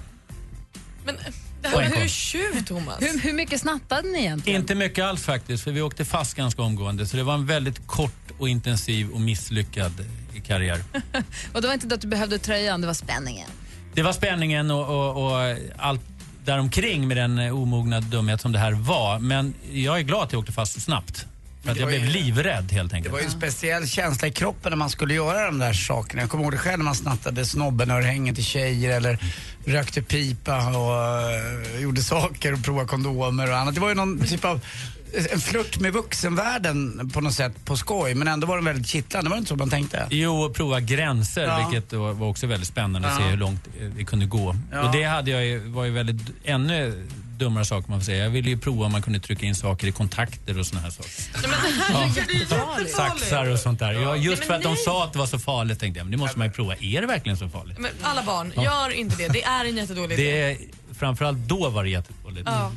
[1.05, 1.15] Men
[1.61, 3.01] det här är ju tjuv, Thomas.
[3.01, 4.61] Hur, hur mycket snattade ni egentligen?
[4.61, 7.05] Inte mycket alls faktiskt, för vi åkte fast ganska omgående.
[7.05, 10.05] Så det var en väldigt kort och intensiv och misslyckad
[10.47, 10.83] karriär.
[11.53, 13.49] Och det var inte det att du behövde tröjan, det var spänningen.
[13.93, 16.01] Det var spänningen och, och, och allt
[16.45, 19.19] däromkring med den omogna dumhet som det här var.
[19.19, 21.25] Men jag är glad att jag åkte fast så snabbt.
[21.63, 23.13] För att Det jag blev livrädd helt Det enkelt.
[23.13, 26.21] var ju en speciell känsla i kroppen när man skulle göra de där sakerna.
[26.21, 29.19] Jag kommer ihåg det själv när man snattade snobbenörhängen till tjejer eller
[29.65, 31.31] rökte pipa och
[31.75, 33.75] eh, gjorde saker och provade kondomer och annat.
[33.75, 34.61] Det var ju någon typ av
[35.31, 39.29] en flört med vuxenvärlden på något sätt på skoj men ändå var den väldigt kittlande.
[39.29, 40.07] Var det inte så man tänkte?
[40.09, 41.67] Jo, och prova gränser, Ja.
[41.69, 43.25] vilket var också väldigt spännande att Ja.
[43.25, 44.55] se hur långt eh, det kunde gå.
[44.71, 44.81] Ja.
[44.87, 48.23] Och det hade jag var ju väldigt, ännu dummare saker man får säga.
[48.23, 50.89] Jag ville ju prova om man kunde trycka in saker i kontakter och såna här
[50.89, 51.11] saker.
[51.41, 52.87] Nej, men det är.
[52.95, 53.91] Saxar och sånt där.
[53.93, 54.77] Ja, just men för att de nej.
[54.77, 56.75] sa att det var så farligt tänkte jag, men det måste man ju prova.
[56.75, 57.77] Är det verkligen så farligt?
[57.79, 59.27] Men alla barn, gör inte det.
[59.27, 60.31] Det är en jättedålig idé.
[60.31, 60.57] Det är,
[60.99, 62.43] framförallt då var det jättedåligt.
[62.45, 62.71] Ja.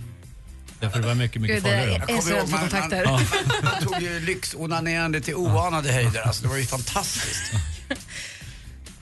[0.81, 2.01] Därför det var mycket, mycket Gud, farligare.
[2.01, 3.05] så kommer ihåg, man-.
[3.05, 3.21] Man,
[3.63, 6.23] man tog ju lyxonanerande till oanade höjder.
[6.27, 7.53] Alltså, det var ju fantastiskt.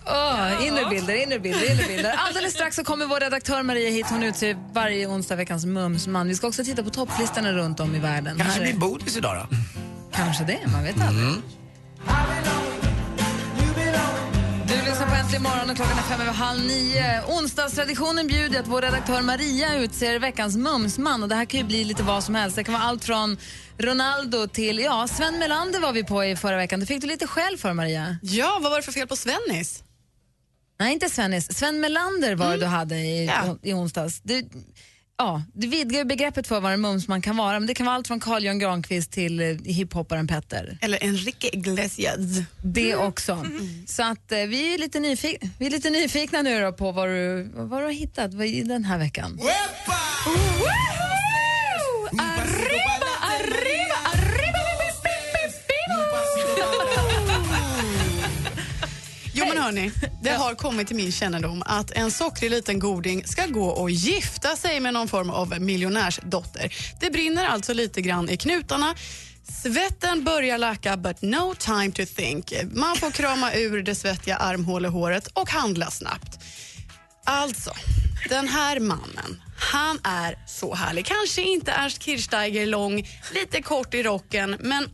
[0.06, 2.14] Åh, inre bilder, inre bilder, inre bilder.
[2.18, 4.06] Alldeles strax så kommer vår redaktör Maria hit.
[4.08, 6.28] Hon utser varje onsdag veckans mumsman.
[6.28, 8.38] Vi ska också titta på topplistorna runt om i världen.
[8.38, 9.56] Kanske blir bodis idag då?
[10.12, 11.34] Kanske det, man vet aldrig.
[14.68, 17.22] Du lyssnar på Äntligen morgon och klockan är fem över halv nio.
[17.28, 21.22] Onsdagstraditionen bjuder att vår redaktör Maria utser veckans mumsman.
[21.22, 22.56] Och det här kan ju bli lite vad som helst.
[22.56, 23.36] Det kan vara allt från
[23.78, 26.80] Ronaldo till, ja, Sven Melander var vi på i förra veckan.
[26.80, 28.18] Det fick du lite skäll för Maria.
[28.22, 29.82] Ja, vad var det för fel på Svennis?
[30.80, 31.58] Nej, inte Svennis.
[31.58, 33.58] Sven Melander var det du hade i, Ja.
[33.62, 34.20] i onsdags.
[34.22, 34.48] Du,
[35.18, 37.60] ja, du vidgar begreppet för vad en mumsman kan vara.
[37.60, 40.78] Men det kan vara allt från Carl Jan Granqvist till eh, hiphopparen Petter.
[40.80, 42.16] Eller Enrique Iglesias.
[42.62, 43.46] Det också.
[43.86, 47.08] Så att eh, vi är lite, nyfik- vi är lite nyfikna nu då på vad
[47.08, 49.40] du, vad du har hittat vad i den här veckan.
[50.26, 51.05] Arriba,
[59.66, 59.90] hörni,
[60.22, 64.56] det har kommit till min kännedom att en sockrig liten goding ska gå och gifta
[64.56, 66.74] sig med någon form av miljonärsdotter.
[67.00, 68.94] Det brinner alltså lite grann i knutarna.
[69.62, 72.52] Svetten börjar lacka but no time to think.
[72.72, 76.38] Man får krama ur det svettiga armhålehåret och handla snabbt.
[77.24, 77.70] Alltså,
[78.28, 81.06] den här mannen, han är så härlig.
[81.06, 84.88] Kanske inte Ernst Kirchsteiger lång, lite kort i rocken, men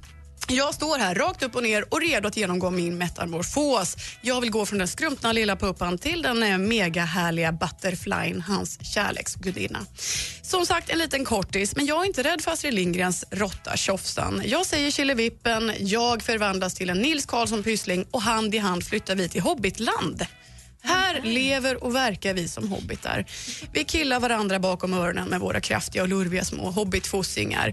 [0.49, 3.97] jag står här rakt upp och ner och redo att genomgå min metamorfos.
[4.21, 8.95] Jag vill gå från den skrumpna lilla puppan till den eh, mega härliga butterflyn, hans
[8.95, 9.87] kärleksgudinna.
[10.43, 14.43] Som sagt, en liten kortis, men jag är inte rädd för Astrid Lindgrens råtta tjofsan.
[14.45, 19.15] Jag säger Killevippen, jag förvandlas till en Nils Karlsson Pyssling och hand i hand flyttar
[19.15, 20.27] vi till Hobbitland.
[20.83, 23.25] Här lever och verkar vi som hobbitar.
[23.73, 27.73] Vi killar varandra bakom öronen med våra kraftiga och lurviga små hobbitfossingar.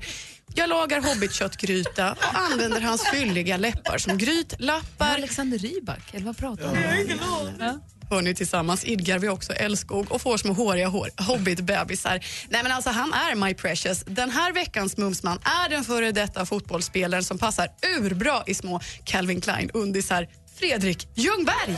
[0.55, 5.13] Jag lagar hobbitköttgryta och använder hans fylliga läppar som grytlappar.
[5.15, 7.81] Alexander Rybak, eller vad pratar du om?
[8.09, 12.19] Hörni, tillsammans idgar vi också älskog och får små håriga hår, hobbitbebisar.
[12.49, 14.03] Nej men alltså han är my precious.
[14.07, 17.67] Den här veckans mumsman är den före detta fotbollsspelaren som passar
[17.99, 20.27] urbra i små Calvin Klein undisar.
[20.59, 21.69] Fredrik Ljungberg.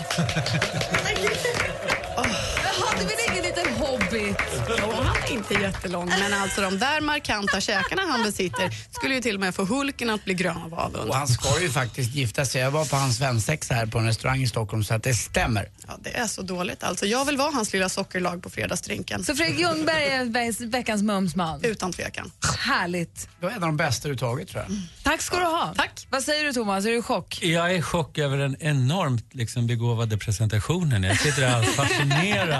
[2.17, 2.47] oh.
[2.97, 4.37] det är väl ingen liten hobbit?
[4.79, 9.21] Jo, han är inte jättelång, men alltså de där markanta käkarna han besitter skulle ju
[9.21, 11.09] till och med få Hulken att bli grön av avund.
[11.09, 12.61] Och han ska ju faktiskt gifta sig.
[12.61, 15.69] Jag var på hans svensexa här på en restaurang i Stockholm så att det stämmer.
[15.87, 16.83] Ja, det är så dåligt.
[16.83, 19.23] Alltså, jag vill vara hans lilla sockerlag på fredagsdrinken.
[19.23, 21.59] Så Fredrik Ljungberg är ve- veckans mumsman?
[21.63, 22.31] Utan tvekan.
[22.59, 23.29] Härligt.
[23.39, 24.77] Det var en av de bästa överhuvudtaget tror jag.
[25.03, 25.73] Tack ska du ha.
[25.77, 26.07] Tack.
[26.09, 27.39] Vad säger du Thomas, är du i chock?
[27.43, 31.03] Jag är i chock över den enormt liksom, begåvade presentationen.
[31.03, 31.79] Jag sitter här alldeles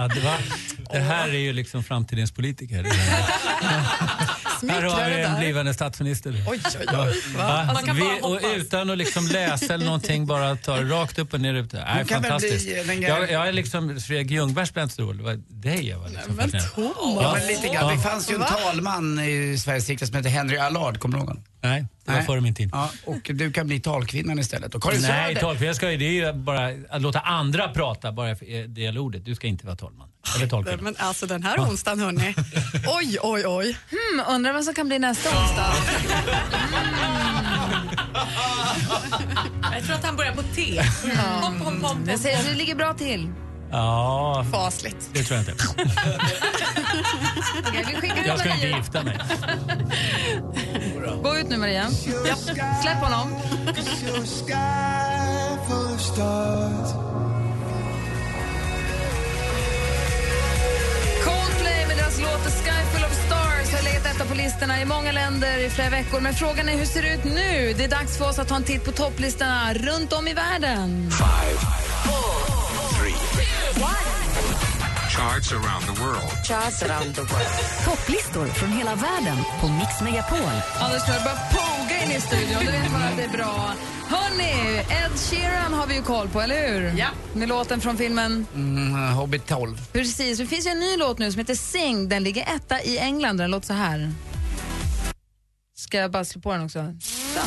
[0.10, 0.24] fascinerad.
[0.24, 0.38] Va?
[0.92, 2.84] Det här är ju liksom framtidens politiker.
[4.70, 6.44] här har vi en blivande statsminister.
[6.48, 7.22] Oj, oj, oj.
[7.38, 7.82] Va?
[7.86, 11.42] Bara Vi, och utan att liksom läsa eller någonting, bara ta det rakt upp och
[11.42, 11.54] ner.
[11.54, 11.72] Ut.
[11.72, 12.68] Kan väl fantastiskt.
[13.02, 15.18] Jag, jag är liksom Fredrik Ljungbergs bästa roll.
[15.18, 16.50] Det var dig jag var liksom Men.
[16.52, 17.24] Thomas.
[17.24, 17.96] Ja, men lite grann.
[17.96, 21.28] Det fanns ju en talman i Sveriges riksdag som heter Henry Allard, kommer du ihåg
[21.28, 21.44] honom?
[21.64, 22.26] Nej, det var Nej.
[22.26, 22.70] före min tid.
[22.74, 24.76] Ja, och du kan bli talkvinnan istället.
[24.76, 28.12] Och Karin Nej, Söder- talkvinna ska ju, det är ju bara att låta andra prata,
[28.12, 29.26] bara för det gäller ordet.
[29.26, 30.08] Du ska inte vara talman.
[30.36, 30.82] Eller talkvinna.
[30.82, 32.36] Men alltså den här onsdagen hörni.
[32.88, 33.78] Oj, oj, oj.
[33.90, 35.74] Hmm, undrar vem som kan bli nästa onsdag?
[39.74, 40.82] Jag tror att han börjar på T.
[41.42, 42.46] Pom, pom, pom, Det pom, säger pom.
[42.46, 43.30] så det ligger bra till.
[43.72, 45.10] Ja, Fasligt.
[45.14, 45.64] det tror jag inte.
[48.28, 49.20] Jag ska inte gifta mig.
[51.24, 51.90] Gå ut nu Maria.
[52.82, 53.36] Släpp honom.
[61.24, 64.86] Coldplay med deras låt The Sky Full of Stars har legat etta på listorna i
[64.86, 66.20] många länder i flera veckor.
[66.22, 67.74] Men frågan är hur ser det ut nu?
[67.78, 71.12] Det är dags för oss att ta en titt på topplistorna runt om i världen.
[75.12, 76.32] Charts around the world.
[77.86, 80.40] Topplistor från hela världen på Mix Megapol.
[80.80, 82.66] Anders, nu börjat poga in i studion.
[82.66, 83.74] Då vet att det är bra.
[84.08, 86.94] Hörni, Ed Sheeran har vi ju koll på, eller hur?
[87.00, 87.08] Ja.
[87.34, 88.46] Med låten från filmen.
[88.56, 89.78] Mm, Hobbit 12.
[89.94, 92.10] Precis, det finns ju en ny låt nu som heter Sing.
[92.10, 94.14] Den ligger etta i England den låter så här.
[95.78, 96.96] Ska jag bara slå på den också?
[97.02, 97.40] Så.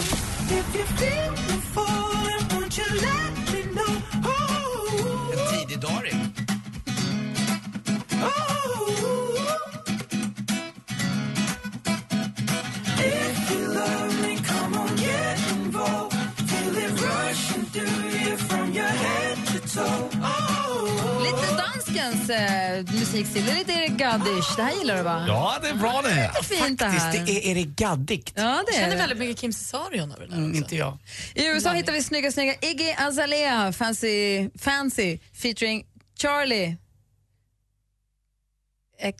[22.29, 23.45] Danskens eh, musikstil.
[23.47, 24.57] Det är lite Erik Gaddish.
[24.57, 25.25] Det här gillar du va?
[25.29, 26.33] Ja, det är bra det här.
[26.33, 26.99] Det är fint det här.
[27.13, 28.33] Faktiskt, det är, det gaddigt?
[28.35, 28.97] Ja, det Jag är känner det.
[28.97, 30.63] väldigt mycket Kim Cesarion över det där Mm, också.
[30.63, 30.99] inte jag.
[31.35, 35.87] I USA hittar vi snygga, snygga Iggy Azalea, Fancy, Fancy featuring
[36.23, 36.77] Charlie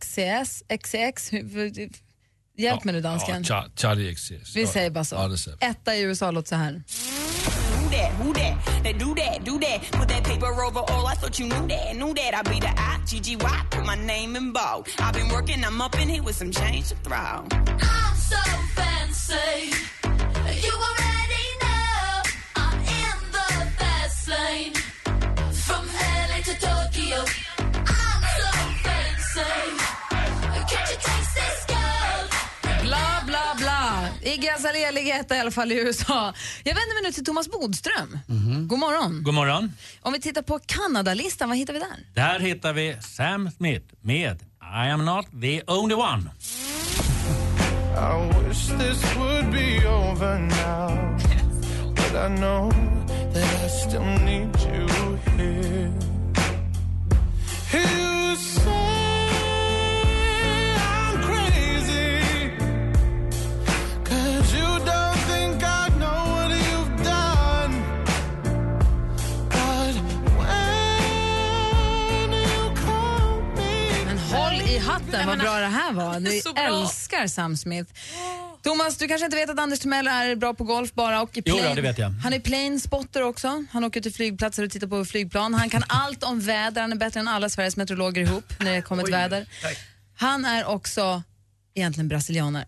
[0.01, 1.31] XCS, XCX.
[2.57, 3.45] Hjälp mig nu dansken.
[3.45, 4.57] Char- Charlie XCX.
[4.57, 5.15] Vi säger bara så.
[5.17, 6.83] Ja, det säger Etta i USA låter så här.
[8.13, 8.55] Who that?
[8.55, 8.83] Who that?
[8.83, 9.83] They do that, do that.
[9.93, 11.07] Put that paper over all.
[11.07, 12.35] I thought you knew that, knew that.
[12.35, 14.89] I be the I, G-G-Y, put my name in bold.
[14.99, 17.17] I've been working, I'm up in here with some change to throw.
[17.17, 18.37] I'm so
[18.75, 19.71] fancy.
[20.65, 22.23] You already know
[22.57, 24.73] I'm in the fast lane.
[34.77, 36.35] Etta i alla fall i USA.
[36.65, 38.19] Jag vänder mig nu till Thomas Bodström.
[38.69, 39.23] God morgon.
[39.23, 39.73] God morgon.
[40.01, 41.99] Om vi tittar på Kanadalistan, vad hittar vi där?
[42.15, 46.31] Där hittar vi Sam Smith med I am not the only one.
[47.97, 51.19] I wish this would be over now.
[51.95, 52.71] But I know
[53.33, 54.89] that I still need you
[55.37, 55.93] here.
[57.73, 58.84] You say
[75.37, 76.21] vad bra det här var.
[76.55, 76.63] Bra.
[76.83, 77.93] älskar Sam Smith.
[78.63, 81.43] Thomas, du kanske inte vet att Anders Timell är bra på golf bara och i
[81.45, 82.11] Jo då, plane- det vet jag.
[82.11, 83.65] Han är plane spotter också.
[83.71, 85.55] Han åker till flygplatser och tittar på flygplan.
[85.55, 86.81] Han kan allt om väder.
[86.81, 89.47] Han är bättre än alla Sveriges meteorologer ihop när det kommer till väder.
[90.17, 91.23] Han är också
[91.75, 92.67] egentligen brasilianare.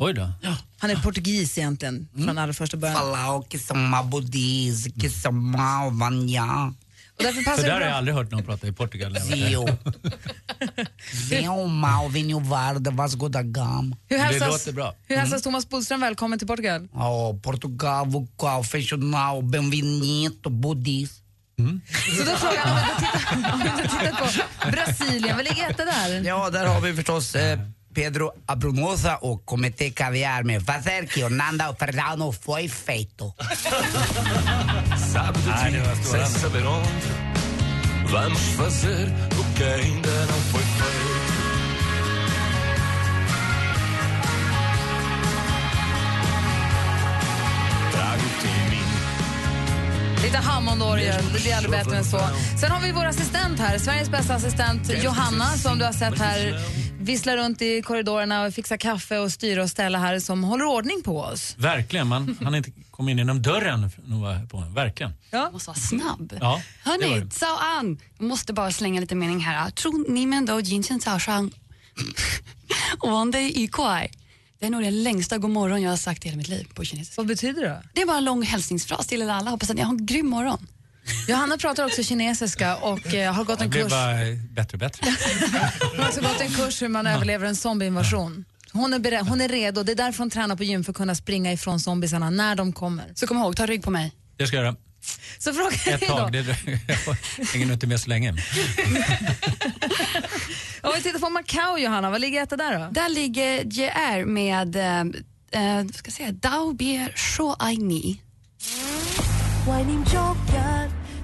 [0.00, 0.32] Oj då.
[0.78, 2.96] Han är portugis egentligen från allra första början.
[2.96, 6.74] Falau que são mabudis, que malvanja.
[7.18, 9.12] Och därför För passar där det har jag aldrig hört någon prata i Portugal.
[9.14, 9.78] jag där.
[13.42, 13.96] Gama.
[14.08, 14.94] Hur Det hälsas, låter bra.
[15.06, 16.88] hur hälsas Thomas Bodström välkommen till Portugal?
[16.92, 21.18] Oh, Portugal, vocal, fechonal, bem-vindo, budis.
[22.18, 26.22] Så då frågar han om vi då tittar på Brasilien, vad ligger etta där?
[26.26, 27.58] Ja, där har vi förstås eh,
[27.94, 33.34] Pedro Abrumosa och Comete Caviar med Fazer que Nanda Ferdano foi feito.
[35.12, 36.30] Sabe do Nej, det var que strålande.
[36.30, 37.32] sem saber onde
[38.12, 39.08] Vamos fazer
[39.40, 41.32] o que ainda não foi feito.
[50.22, 52.20] Lite Hammondorgel, det blir aldrig bättre än så.
[52.60, 56.60] Sen har vi vår assistent här, Sveriges bästa assistent Johanna som du har sett här
[57.02, 61.02] vissla runt i korridorerna och fixa kaffe och styra och ställa här som håller ordning
[61.02, 61.54] på oss.
[61.58, 63.90] Verkligen, man han inte kom in genom dörren.
[64.50, 65.12] På, verkligen.
[65.30, 65.50] Ja.
[65.52, 66.38] måste vara snabb.
[66.40, 69.70] Ja, Hörni, Zao An, jag måste bara slänga lite mening här.
[69.70, 71.50] Tror ni men då Jinchen Zhao Shang
[73.02, 74.10] Wande Yukuai
[74.62, 76.84] det är nog den längsta god morgon jag har sagt i hela mitt liv på
[76.84, 77.20] kinesiska.
[77.20, 77.82] Vad betyder det?
[77.92, 79.50] Det är bara en lång hälsningsfras till alla.
[79.50, 80.66] Hoppas att ni har en grym morgon.
[81.28, 83.90] Johanna pratar också kinesiska och eh, har gått Det en kurs.
[83.90, 84.14] bara
[84.50, 85.06] bättre och bättre.
[85.90, 88.44] Hon har också gått en kurs hur man överlever en zombieinvasion.
[88.72, 89.82] Hon är, beredd, hon är redo.
[89.82, 92.72] Det är därför hon tränar på gym för att kunna springa ifrån zombisarna när de
[92.72, 93.04] kommer.
[93.14, 94.12] Så kom ihåg, ta rygg på mig.
[94.36, 94.76] Det ska jag göra.
[95.38, 96.32] Så frågan Ett är då, tag.
[96.32, 98.30] Det jag hänger nog inte med så länge.
[100.82, 102.88] om vi tittar på Macau Johanna, vad ligger etta där då?
[102.90, 108.20] Där ligger JR med eh, eh, ska jag säga, Dao Bie Shuo Ai Ni.
[109.64, 110.52] 懷念昨日，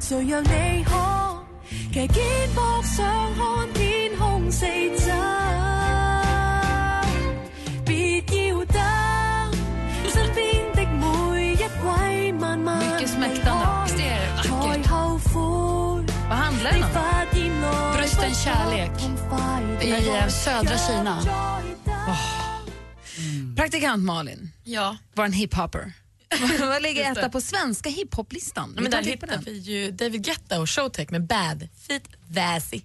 [0.00, 0.92] 誰讓你可
[1.92, 2.24] 騎肩
[2.54, 5.12] 膊上看天空四周？
[7.84, 8.80] 別要等，
[10.08, 10.38] 身邊
[10.74, 13.88] 的每一位慢慢 det vackert?
[14.42, 14.48] 才
[14.88, 15.28] 後悔。
[19.80, 21.18] Eh, södra Kina.
[23.56, 24.96] Praktikant Malin, Ja.
[25.16, 25.92] vår hiphopper.
[26.60, 28.72] Vad ligger etta på svenska hiphoplistan?
[28.76, 32.80] Ja, men där hittar vi ju David Guetta och Showtech med Bad Feet Vassy.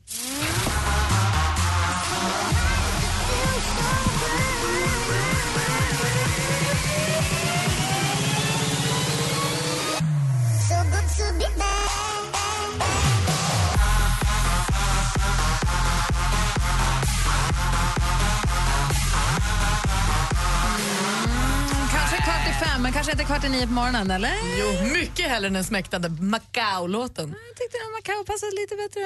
[22.66, 24.32] Fem, men kanske inte kvart i nio på morgonen, eller?
[24.60, 27.30] Jo, mycket hellre än den smäktande Macau-låten.
[27.30, 29.02] Jag tyckte den Macau passade lite bättre.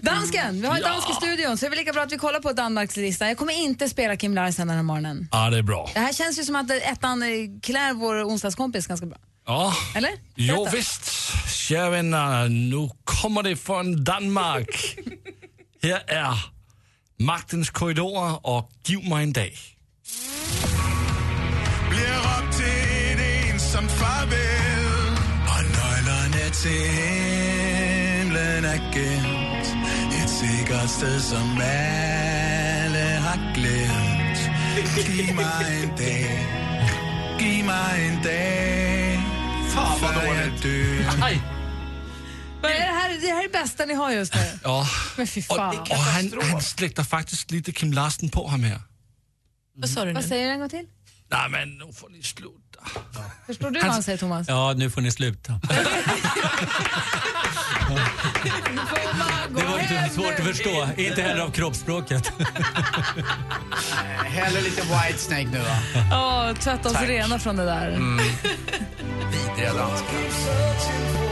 [0.10, 2.18] Dansken, vi har en dansk i studion så det är väl lika bra att vi
[2.18, 3.28] kollar på Danmarks lista.
[3.28, 5.28] Jag kommer inte spela Kim Larsen den här morgonen.
[5.32, 5.90] Ja, det är bra.
[5.94, 7.22] Det här känns ju som att ettan
[7.62, 9.18] klär vår onsdagskompis ganska bra.
[9.46, 10.10] Ja, Eller?
[10.34, 11.12] jo visst.
[11.48, 14.96] Kära vänner, nu kommer det från Danmark.
[15.82, 16.34] Här är
[17.18, 19.52] Magtens korridorer och Giv mig en dag.
[24.08, 25.12] Farvel
[25.54, 29.66] Og nøglerne til himlen er gemt
[30.22, 34.40] Et sikkert sted, som alle har glemt
[34.96, 36.46] Giv mig en dag
[37.40, 39.18] Giv mig en dag
[39.72, 40.62] Fan, vad dåligt.
[40.62, 41.40] dør Aj.
[42.62, 44.40] Är det, här, det här är det bästa ni har just nu.
[44.64, 44.86] Ja.
[45.16, 45.78] Men fy Och, fan.
[45.78, 48.80] och han, han släkter faktiskt lite Kim Larsen på ham här.
[49.76, 50.12] Vad sa du nu?
[50.14, 50.86] Vad säger du en gång till?
[51.30, 53.00] Nej, men nu får ni sluta.
[53.46, 54.48] Förstår du vad han säger Thomas?
[54.48, 55.60] Ja, nu får ni sluta.
[59.56, 62.32] Det var inte svårt att förstå, inte heller av kroppsspråket.
[64.24, 65.78] Hellre lite Whitesnake nu va?
[66.10, 67.08] Ja, tvätta oss Tack.
[67.08, 67.90] rena från det där.
[69.30, 71.27] Vidriga danskar.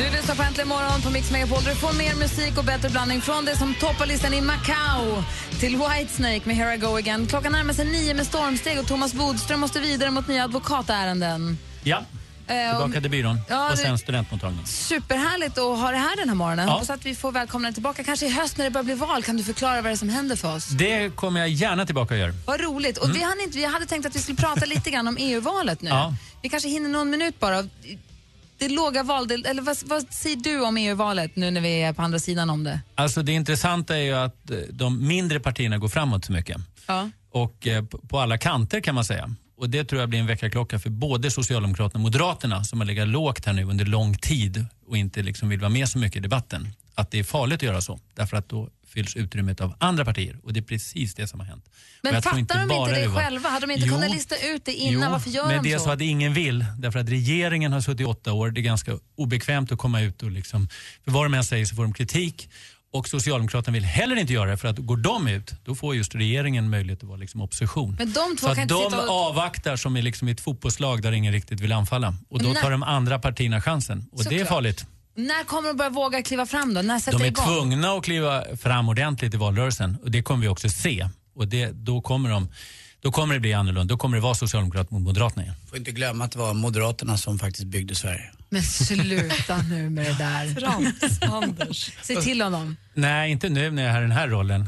[0.00, 1.64] Du lyssnar på Äntligen morgon på Mix Megapol.
[1.64, 5.22] Du får mer musik och bättre blandning från det som toppar listan i Macau
[5.60, 7.26] till Whitesnake med Here I Go Again.
[7.26, 11.58] Klockan närmar sig nio med stormsteg och Thomas Bodström måste vidare mot nya advokatärenden.
[11.82, 12.04] Ja,
[12.46, 14.66] Eh, tillbaka till byrån Ja, och sen studentmottagningen.
[14.66, 16.66] Superhärligt att ha det här den här morgonen.
[16.66, 16.72] Ja.
[16.72, 18.04] Hoppas att vi får välkomna dig tillbaka.
[18.04, 19.22] Kanske i höst när det börjar bli val.
[19.22, 20.66] Kan du förklara vad det är som händer för oss?
[20.68, 22.32] Det kommer jag gärna tillbaka och göra.
[22.46, 22.98] Vad roligt.
[22.98, 25.82] Och vi, hann inte, vi hade tänkt att vi skulle prata lite grann om EU-valet
[25.82, 25.90] nu.
[25.90, 26.14] Ja.
[26.42, 27.64] Vi kanske hinner någon minut bara.
[28.60, 29.46] Det låga valdel...
[29.46, 32.64] Eller vad, vad säger du om EU-valet nu när vi är på andra sidan om
[32.64, 32.80] det?
[32.94, 36.56] Alltså det intressanta är ju att eh, de mindre partierna går framåt så mycket.
[36.86, 37.10] Ja.
[37.32, 39.34] Och eh, på- på alla kanter kan man säga.
[39.56, 43.08] Och det tror jag blir en väckarklocka för både Socialdemokraterna och Moderaterna som har legat
[43.08, 46.20] lågt här nu under lång tid och inte liksom vill vara med så mycket i
[46.20, 46.68] debatten.
[46.94, 47.98] Att det är farligt att göra så.
[48.14, 50.36] Därför att då fylls utrymmet av andra partier.
[50.42, 51.64] Och det är precis det som har hänt.
[52.02, 53.48] Men fattar de bara inte det var- själva?
[53.48, 53.94] Hade de inte Jo.
[53.94, 55.02] kunnat lista ut det innan?
[55.02, 55.84] Jo, Varför gör men de det är så?
[55.84, 56.64] så att ingen vill.
[56.78, 58.50] Därför att regeringen har suttit i åtta år.
[58.50, 60.68] Det är ganska obekvämt att komma ut och liksom,
[61.04, 62.48] för vad de än säger så får de kritik.
[62.92, 66.14] Och Socialdemokraterna vill heller inte göra det för att går de ut då får just
[66.14, 67.96] regeringen möjlighet att vara liksom opposition.
[67.98, 69.08] Men de två så kan inte de och...
[69.10, 72.14] avvaktar som är liksom ett fotbollslag där ingen riktigt vill anfalla.
[72.28, 74.06] Och då när- tar de andra partierna chansen.
[74.12, 74.48] Och det är Såklart.
[74.48, 74.86] farligt.
[75.26, 76.82] När kommer de börja våga kliva fram då?
[76.82, 77.44] När sätter De är igång?
[77.46, 81.08] tvungna att kliva fram ordentligt i valrörelsen och det kommer vi också se.
[81.34, 82.48] Och det, då kommer de
[83.00, 83.94] Då kommer det bli annorlunda.
[83.94, 85.54] Då kommer det vara Socialdemokraterna mot Moderaterna igen.
[85.68, 88.30] Får inte glömma att det var Moderaterna som faktiskt byggde Sverige.
[88.52, 90.46] Men sluta nu med det där.
[90.60, 91.92] Trams-Anders.
[92.02, 92.76] Se till honom.
[92.94, 94.66] Nej, inte nu när jag är i den här rollen.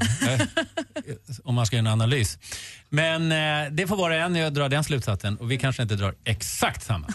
[1.45, 2.38] Om man ska göra en analys.
[2.88, 6.14] Men eh, det får vara en jag drar den slutsatsen och vi kanske inte drar
[6.25, 7.07] exakt samma.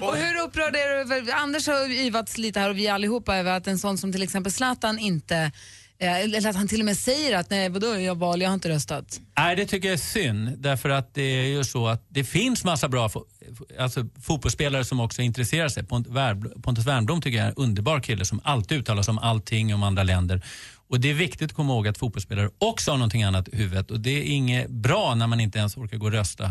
[0.00, 1.32] Och hur upprörd är du?
[1.32, 4.52] Anders har yvats lite här och vi allihopa över att en sån som till exempel
[4.52, 5.52] Zlatan inte,
[6.00, 8.68] eller att han till och med säger att nej vadå jag val, jag har inte
[8.68, 9.20] röstat.
[9.38, 10.58] Nej, det tycker jag är synd.
[10.58, 13.24] Därför att det är ju så att det finns massa bra fo-
[13.78, 15.82] alltså, fotbollsspelare som också intresserar sig.
[15.82, 19.74] Pont- Pontus Wernbloom tycker jag är en underbar kille som alltid uttalar sig om allting
[19.74, 20.42] om andra länder.
[20.90, 23.90] Och Det är viktigt att komma ihåg att fotbollsspelare också har någonting annat i huvudet.
[23.90, 26.44] Och det är inget bra när man inte ens orkar gå och rösta.
[26.44, 26.50] eh,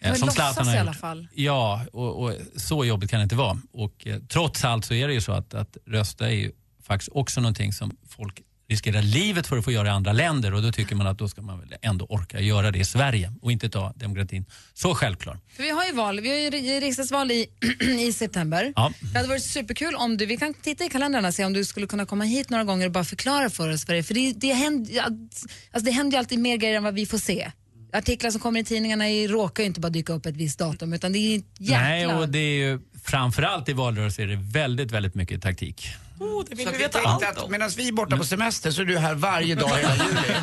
[0.00, 0.80] Men låtsas Zlatan har i gjort.
[0.82, 1.28] alla fall.
[1.34, 3.58] Ja, och, och så jobbigt kan det inte vara.
[3.72, 7.10] Och eh, trots allt så är det ju så att, att rösta är ju faktiskt
[7.12, 10.72] också någonting som folk riskerar livet för att få göra i andra länder och då
[10.72, 13.68] tycker man att då ska man väl ändå orka göra det i Sverige och inte
[13.68, 15.38] ta demokratin så självklar.
[15.56, 17.46] För vi har ju val, vi har ju ri- riksdagsval i,
[17.98, 18.72] i september.
[18.76, 18.92] Ja.
[19.12, 21.64] Det hade varit superkul om du, vi kan titta i kalendrarna och se om du
[21.64, 24.02] skulle kunna komma hit några gånger och bara förklara för oss vad det.
[24.02, 27.18] För det, det, händer, alltså det händer ju alltid mer grejer än vad vi får
[27.18, 27.50] se.
[27.92, 30.92] Artiklar som kommer i tidningarna i, råkar ju inte bara dyka upp ett visst datum
[30.92, 31.78] utan det är jäkla...
[31.80, 35.88] Nej, och det är ju framförallt i valrörelser är det väldigt, väldigt mycket taktik.
[36.20, 38.80] Oh, det vill Så vi veta allt att medan vi är borta på semester så
[38.82, 40.34] är du här varje dag hela juli.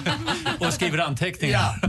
[0.60, 1.80] Och skriver anteckningar.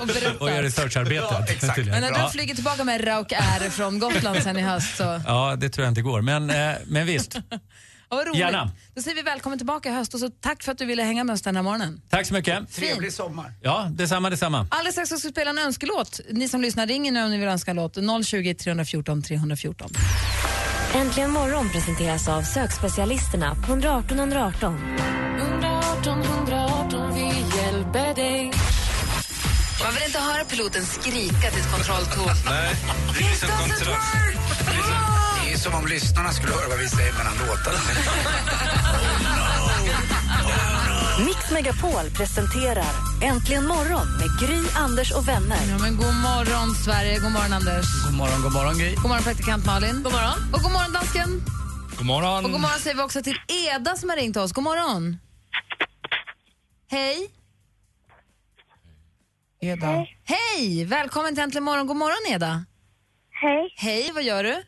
[0.00, 0.42] och berättar.
[0.42, 1.62] och gör researcharbetet.
[1.62, 1.72] Ja.
[1.76, 2.24] Men när Ja.
[2.26, 5.20] du flyger tillbaka med Rauk R från Gotland sen i höst så...
[5.26, 6.20] Ja, det tror jag inte går.
[6.20, 7.36] Men, eh, men visst.
[8.12, 8.40] Ja, vad roligt.
[8.40, 8.70] Gärna.
[8.94, 11.24] Då säger vi välkommen tillbaka i höst och så tack för att du ville hänga
[11.24, 12.02] med oss den här morgonen.
[12.10, 12.74] Tack så mycket.
[12.74, 13.52] Trevlig sommar.
[13.62, 14.66] Ja, detsamma, detsamma.
[14.70, 16.20] Alldeles strax ska vi spela en önskelåt.
[16.30, 17.96] Ni som lyssnar, ringer nu om ni vill önska en låt.
[18.24, 19.90] 020 314 314.
[20.94, 24.78] Äntligen morgon presenteras av sökspecialisterna på 118 118.
[25.40, 28.52] 118 118, vi hjälper dig.
[29.84, 32.36] Man vill inte höra piloten skrika till ett kontrolltorn.
[32.46, 32.74] Nej,
[33.18, 35.21] det är som kontrakt.
[35.52, 37.78] Det är som om lyssnarna skulle höra vad vi säger mellan låtarna.
[41.26, 45.58] Mix Megapol presenterar Äntligen morgon med Gry, Anders och vänner.
[45.70, 47.18] Ja, men god morgon, Sverige.
[47.18, 47.86] God morgon, Anders.
[48.04, 48.94] God morgon, god morgon Gry.
[48.94, 50.02] God morgon, praktikant Malin.
[50.02, 50.38] God morgon.
[50.54, 51.30] Och god morgon, dansken.
[51.98, 52.44] God morgon.
[52.44, 53.38] Och god morgon säger vi också till
[53.68, 54.52] Eda som har ringt oss.
[54.52, 55.16] God morgon.
[56.90, 57.30] Hej.
[59.60, 60.06] Eda.
[60.24, 60.84] Hej!
[60.84, 61.86] Välkommen till Äntligen morgon.
[61.86, 62.64] God morgon, Eda.
[63.30, 64.62] Hej, Hej, vad gör du?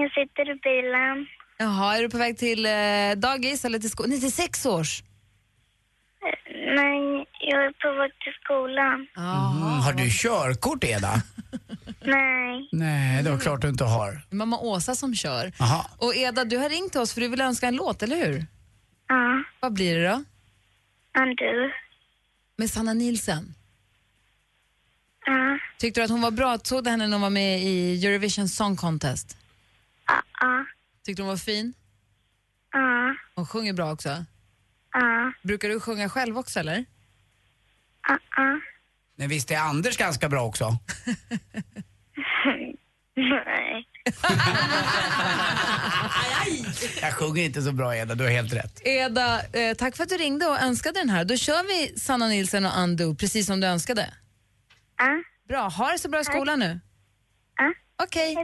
[0.00, 1.26] Jag sitter i bilen.
[1.58, 2.72] Jaha, är du på väg till eh,
[3.16, 4.10] dagis eller till skolan?
[4.10, 5.02] Nej, till sex års.
[6.76, 9.06] Nej, jag är på väg till skolan.
[9.16, 11.12] Mm, har du körkort Eda?
[12.04, 14.12] Nej, Nej, det var klart du inte har.
[14.12, 15.52] Det är mamma Åsa som kör.
[15.60, 15.86] Aha.
[15.98, 18.46] Och Eda, du har ringt oss för du vill önska en låt, eller hur?
[19.08, 20.24] ja, Vad blir det då?
[21.20, 21.72] Andu.
[22.56, 23.54] Med Sanna Nilsen.
[25.26, 26.58] Ja, Tyckte du att hon var bra?
[26.62, 29.36] Såg du henne när hon var med i Eurovision Song Contest?
[30.06, 30.64] Ja,
[31.04, 31.74] Tyckte du hon var fin?
[32.72, 34.24] ja, Hon sjunger bra också.
[34.92, 36.84] ja, Brukar du sjunga själv också eller?
[38.08, 38.60] ja, ja.
[39.16, 40.78] Men visst är Anders ganska bra också?
[43.16, 43.88] Nej.
[47.00, 48.80] Jag sjunger inte så bra Eda, du har helt rätt.
[48.86, 51.24] Eda, eh, tack för att du ringde och önskade den här.
[51.24, 54.14] Då kör vi Sanna Nilsen och Undo precis som du önskade.
[54.98, 56.80] Ja, Bra, ha det så bra i skolan nu.
[58.02, 58.36] Okej.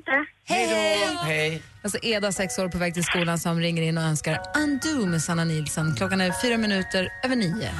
[0.45, 0.67] Hej.
[0.67, 1.17] Hej!
[1.23, 1.63] Hej.
[1.83, 5.23] Alltså Eda, sex år, på väg till skolan som ringer in och önskar Undo med
[5.23, 5.97] Sanna Nilsson.
[5.97, 7.71] Klockan är fyra minuter över nio.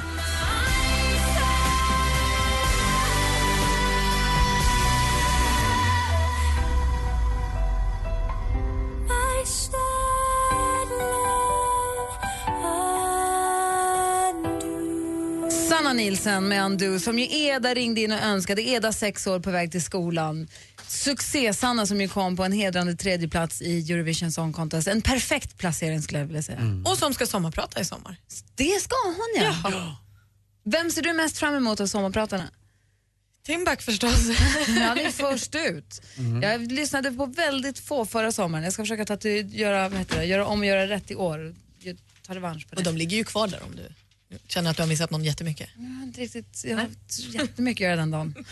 [15.69, 18.61] Sanna Nilsen med Undo som ju Eda ringde in och önskade.
[18.61, 20.47] Eda sex år på väg till skolan.
[20.91, 24.87] Succé-Sanna som ju kom på en hedrande tredje plats i Eurovision Song Contest.
[24.87, 26.59] En perfekt placering skulle jag vilja säga.
[26.85, 28.15] Och som ska sommarprata i sommar.
[28.55, 29.97] Det ska hon ja.
[30.63, 32.49] Vem ser du mest fram emot av sommarpratarna?
[33.45, 34.29] Timbuk förstås.
[34.67, 36.01] Han är först ut.
[36.41, 38.63] Jag lyssnade på väldigt få förra sommaren.
[38.63, 41.15] Jag ska försöka ta till, göra, vad heter det, göra om och göra rätt i
[41.15, 41.55] år.
[41.79, 41.97] Jag
[42.27, 42.79] tar revansch på det.
[42.79, 43.83] Och de ligger ju kvar där om du
[44.47, 45.69] känner att du har missat någon jättemycket.
[45.77, 48.35] Jag har inte riktigt, jag har haft jättemycket att göra den dagen.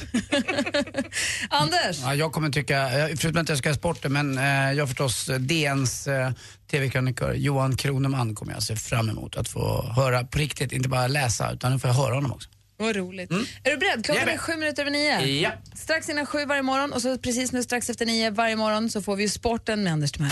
[1.50, 2.00] Anders!
[2.02, 5.40] Ja, jag kommer tycka, eh, förutom att jag ska sporten, men eh, jag förstås eh,
[5.40, 6.32] DNs eh,
[6.72, 11.08] TV-krönikör Johan Kroneman kommer jag se fram emot att få höra på riktigt, inte bara
[11.08, 12.50] läsa utan nu får jag höra honom också.
[12.78, 13.32] Vad roligt.
[13.32, 14.06] Är du beredd?
[14.06, 15.26] Klockan är sju minuter över nio.
[15.26, 15.52] Ja.
[15.74, 19.02] Strax innan sju varje morgon och så precis nu strax efter nio varje morgon så
[19.02, 20.32] får vi ju sporten med Anders Timell.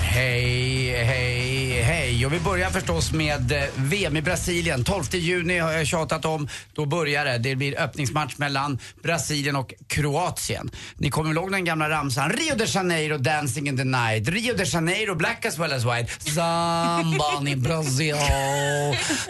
[0.13, 2.25] Hej, hej, hej.
[2.25, 4.83] Och vi börjar förstås med eh, VM i Brasilien.
[4.83, 6.47] 12 juni har jag tjatat om.
[6.73, 7.37] Då börjar det.
[7.37, 10.71] Det blir öppningsmatch mellan Brasilien och Kroatien.
[10.95, 12.29] Ni kommer ihåg den gamla ramsan?
[12.29, 14.29] Rio de Janeiro, dancing in the night.
[14.29, 16.31] Rio de Janeiro, black as well as white.
[16.31, 18.15] Zamban i Brasil.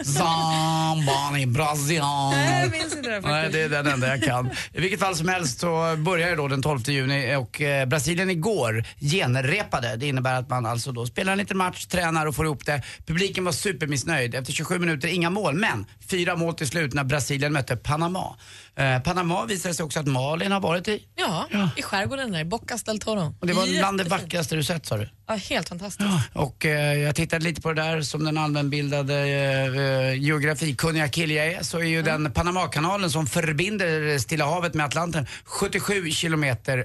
[0.04, 2.00] Zamban i Brasil.
[2.00, 4.50] Nej, jag minns inte det Nej, det är den enda jag kan.
[4.72, 8.30] I vilket fall som helst så börjar det då den 12 juni och eh, Brasilien
[8.30, 9.96] igår genrepade.
[9.96, 12.82] Det innebär att man alltså då spelar en liten match, tränar och får ihop det.
[13.06, 14.34] Publiken var supermissnöjd.
[14.34, 18.36] Efter 27 minuter inga mål, men fyra mål till slut när Brasilien mötte Panama.
[18.76, 21.02] Eh, Panama visade sig också att Malin har varit i.
[21.16, 21.46] Ja,
[21.76, 23.34] i skärgården där, i Bocas del Toro.
[23.40, 25.08] Och det var bland det vackraste du sett sa du?
[25.28, 26.08] Ja, helt fantastiskt.
[26.32, 29.76] Och eh, jag tittade lite på det där som den allmänbildade eh,
[30.10, 34.86] eh, geografikunniga kille jag är så är ju den Panamakanalen som förbinder Stilla havet med
[34.86, 36.78] Atlanten 77 kilometer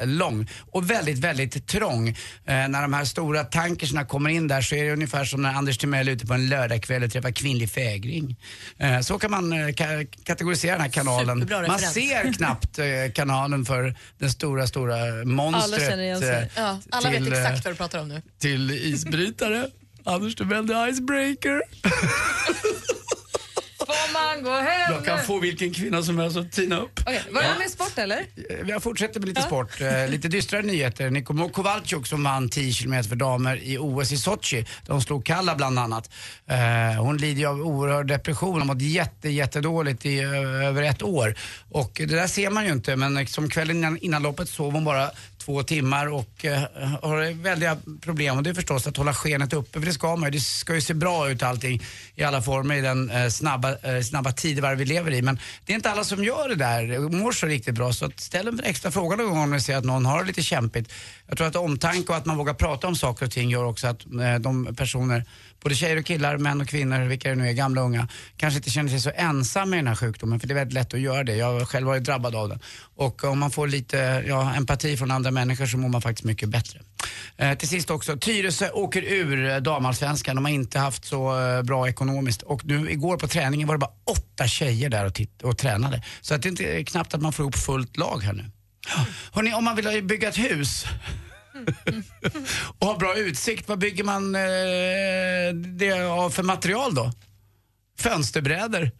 [0.00, 2.08] eh, lång och väldigt, väldigt trång.
[2.08, 2.14] Eh,
[2.46, 5.78] när de här stora tankersna kommer in där så är det ungefär som när Anders
[5.78, 8.36] Timell är ute på en lördagkväll och träffar kvinnlig fägring.
[8.78, 11.33] Eh, så kan man ka- kategorisera den här kanalen.
[11.40, 15.64] Superbra Man ser knappt eh, kanalen för den stora, stora monstret.
[15.64, 16.30] Alla känner igen sig.
[16.42, 18.22] eh, Ja, alla vet till, eh, exakt vad du pratar om nu.
[18.38, 19.68] till isbrytare.
[20.06, 21.62] Anders Timell, the icebreaker.
[24.34, 24.92] Man gå hem?
[24.92, 27.00] Jag kan få vilken kvinna som helst att tina upp.
[27.00, 28.26] Okej, var det med sport eller?
[28.66, 29.80] Jag fortsätter med lite sport.
[29.80, 31.10] Eh, lite dystrare nyheter.
[31.10, 34.66] Nikomo Kowalczuk som vann 10 km för damer i OS i Sochi.
[34.86, 36.10] De slog Kalla bland annat.
[36.46, 38.50] Eh, hon lider ju av oerhörd depression.
[38.52, 40.20] Hon har mått jätte, jättedåligt i
[40.64, 41.34] över ett år.
[41.70, 44.84] Och det där ser man ju inte men som kvällen innan, innan loppet sov hon
[44.84, 45.10] bara
[45.44, 46.62] två timmar och eh,
[47.02, 48.36] har väldiga problem.
[48.36, 50.30] Och det är förstås att hålla skenet uppe, för det ska man ju.
[50.30, 51.82] Det ska ju se bra ut allting
[52.14, 55.22] i alla former i den eh, snabba, eh, snabba tidevarv vi lever i.
[55.22, 57.92] Men det är inte alla som gör det där och mår så riktigt bra.
[57.92, 60.26] Så att ställ en extra fråga någon gång om ni ser att någon har det
[60.26, 60.92] lite kämpigt.
[61.26, 63.86] Jag tror att omtanke och att man vågar prata om saker och ting gör också
[63.86, 65.24] att eh, de personer,
[65.64, 68.56] både tjejer och killar, män och kvinnor, vilka det nu är, gamla och unga, kanske
[68.56, 70.40] inte känner sig så ensamma i den här sjukdomen.
[70.40, 71.36] För det är väldigt lätt att göra det.
[71.36, 72.60] Jag har själv varit drabbad av den.
[72.96, 76.48] Och om man får lite ja, empati från andra människor så mår man faktiskt mycket
[76.48, 76.80] bättre.
[77.36, 80.36] Eh, till sist också, Tyresö åker ur eh, damallsvenskan.
[80.36, 82.42] De har inte haft så eh, bra ekonomiskt.
[82.42, 86.02] Och nu igår på träningen var det bara åtta tjejer där och, titt- och tränade.
[86.20, 88.44] Så att det är inte eh, knappt att man får ihop fullt lag här nu.
[89.32, 90.86] Hörrni, om man vill bygga ett hus
[91.54, 92.04] Mm.
[92.78, 97.12] och ha bra utsikt, vad bygger man eh, det av för material då?
[97.98, 98.90] Fönsterbrädor.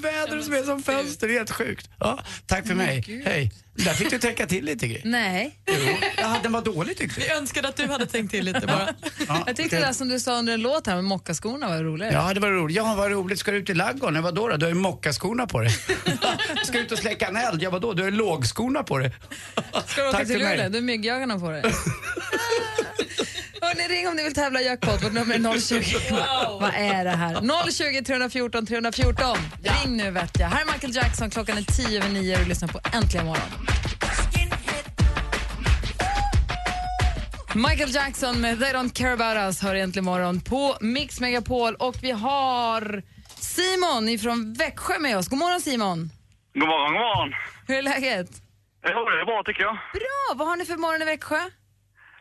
[0.00, 1.28] Brädor som är som fönster?
[1.28, 1.90] Det är helt sjukt.
[2.00, 3.22] Ja, tack för mig.
[3.24, 3.52] Hej.
[3.84, 5.02] Där fick du tänka till lite grej.
[5.04, 5.58] Nej.
[5.66, 8.88] Jo, ja, den var dålig tyckte Vi önskade att du hade tänkt till lite bara.
[9.46, 12.14] Jag tyckte det där som du sa under en låt här med mockaskorna var roligare.
[12.14, 12.76] Ja, det var roligt.
[12.76, 13.38] Ja, vad roligt.
[13.38, 14.14] Ska du ut i ladugården?
[14.16, 14.56] Ja, vadå då?
[14.56, 15.70] Du har ju mockaskorna på dig.
[16.64, 17.62] Ska du ut och släcka en eld?
[17.62, 17.92] Ja, vadå?
[17.92, 19.12] Du har ju lågskorna på dig.
[19.86, 20.56] Ska du åka Tack till för mig.
[20.56, 20.68] Luleå?
[20.68, 21.62] Du har myggjagarna på dig.
[23.68, 25.04] Hörrni, ring om ni vill tävla i jackpot.
[25.04, 26.14] Vårt nummer är 020.
[26.60, 27.70] Vad är det här?
[27.70, 29.36] 020 314 314.
[29.62, 30.48] Ring nu vet jag.
[30.48, 31.30] Här är Michael Jackson.
[31.30, 33.48] Klockan är tio över nio och du lyssnar på Äntligen morgon.
[37.54, 41.74] Michael Jackson med They Don't Care About Us hör Äntligen morgon på Mix Megapol.
[41.74, 43.02] Och vi har
[43.40, 45.28] Simon ifrån Växjö med oss.
[45.28, 46.10] God morgon Simon.
[46.54, 47.34] God morgon, god morgon.
[47.66, 48.28] Hur är läget?
[48.88, 49.72] Jo, det är bra tycker jag.
[49.74, 50.34] Bra!
[50.34, 51.40] Vad har ni för morgon i Växjö?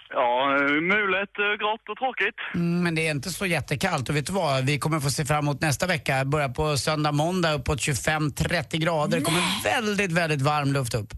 [0.10, 2.36] Ja, mulet, eh, grått och tråkigt.
[2.56, 4.66] Mm, men det är inte så jättekallt och vet du vad?
[4.66, 6.26] Vi kommer få se fram emot nästa vecka.
[6.26, 9.18] Börja på söndag, måndag uppåt 25-30 grader.
[9.18, 11.10] Det kommer väldigt, väldigt varm luft upp.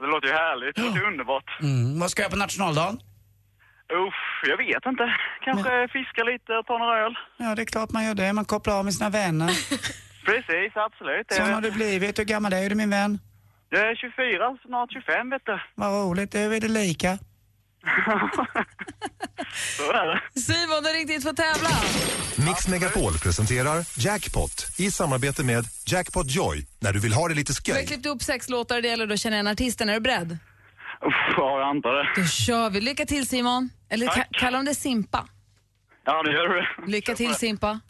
[0.00, 1.58] Det låter ju härligt, det låter ju underbart.
[1.62, 2.00] Mm.
[2.00, 2.98] Vad ska jag på nationaldagen?
[3.92, 4.20] Uff,
[4.50, 5.14] jag vet inte.
[5.44, 7.14] Kanske fiska lite och ta några öl.
[7.36, 8.32] Ja, det är klart man gör det.
[8.32, 9.48] Man kopplar av med sina vänner.
[10.26, 11.32] Precis, absolut.
[11.32, 12.18] Sån har du blivit.
[12.18, 13.18] Hur gammal är du min vän?
[13.68, 15.60] Jag är 24, snart 25 vet du.
[15.74, 17.18] Vad roligt, det är det lika.
[19.76, 20.40] Så är det.
[20.40, 21.68] Simon, du har ringt hit för att tävla.
[22.46, 27.52] Mix Megapol presenterar Jackpot i samarbete med Jackpot Joy när du vill ha det lite
[27.66, 27.86] Vi har skoj.
[27.86, 29.88] klippt upp sex låtar och det gäller då att känna igen artisten.
[29.88, 30.32] Är du beredd?
[31.06, 32.20] Uff, ja, jag antar det.
[32.22, 32.80] Då kör vi.
[32.80, 33.70] Lycka till Simon.
[33.90, 35.28] Eller ka- kallar de det Simpa?
[36.06, 36.92] Ja, det gör du.
[36.92, 37.80] Lycka till Simpa.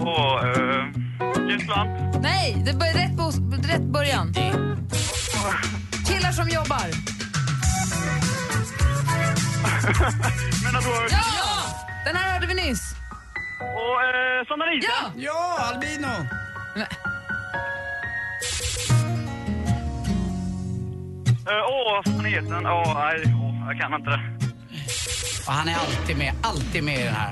[0.00, 1.88] Och, uh, Gisslan.
[2.22, 4.34] Nej, det är rätt, bo- rätt början.
[6.20, 6.80] Killar som jobbar.
[10.64, 11.18] Men att du Ja!
[12.04, 12.94] Den här hörde vi nyss.
[13.60, 14.90] Och uh, Sanna Nilsson.
[15.16, 15.18] Ja!
[15.32, 16.06] Ja, Albino!
[21.46, 22.66] Eh, Åh, planeten.
[22.66, 24.20] Åh, nej, åh, jag kan inte det.
[25.46, 27.30] Och han är alltid med, alltid med i den här.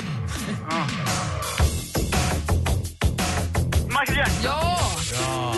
[3.86, 4.42] Michael Jackson.
[4.44, 4.78] Ja!
[5.18, 5.54] Bra.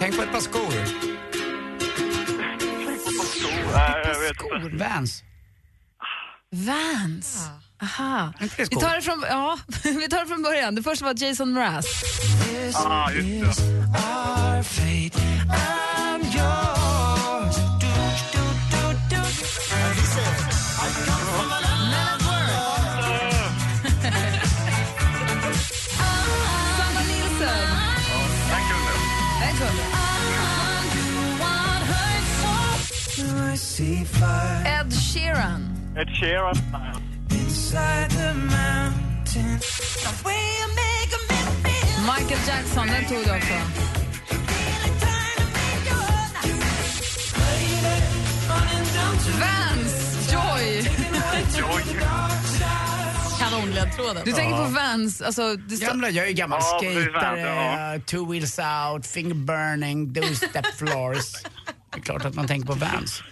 [0.00, 0.72] Tänk på ett par skor.
[3.74, 4.84] Nej, jag vet inte.
[4.84, 5.22] Vans.
[6.50, 7.48] Vans.
[7.82, 8.32] Aha.
[8.38, 8.80] det Vi skor?
[8.80, 10.74] tar, det från, ja, vi tar det från början.
[10.74, 11.86] Det första var Jason Mraz.
[12.74, 13.78] Ah, just det.
[35.98, 36.06] Sheeran.
[36.06, 36.58] Ed Sheeran.
[42.06, 43.54] Michael Jackson, den tog du också.
[49.40, 50.82] Vans, Joy.
[53.38, 54.22] Kanonledtråden.
[54.24, 55.56] Du tänker på Vans, alltså...
[55.56, 58.00] Det Gamla, jag är ju gammal Ja, skatare, ja.
[58.06, 61.32] two wheels out, finger burning, two step floors.
[61.92, 63.22] Det är klart att man tänker på Vans.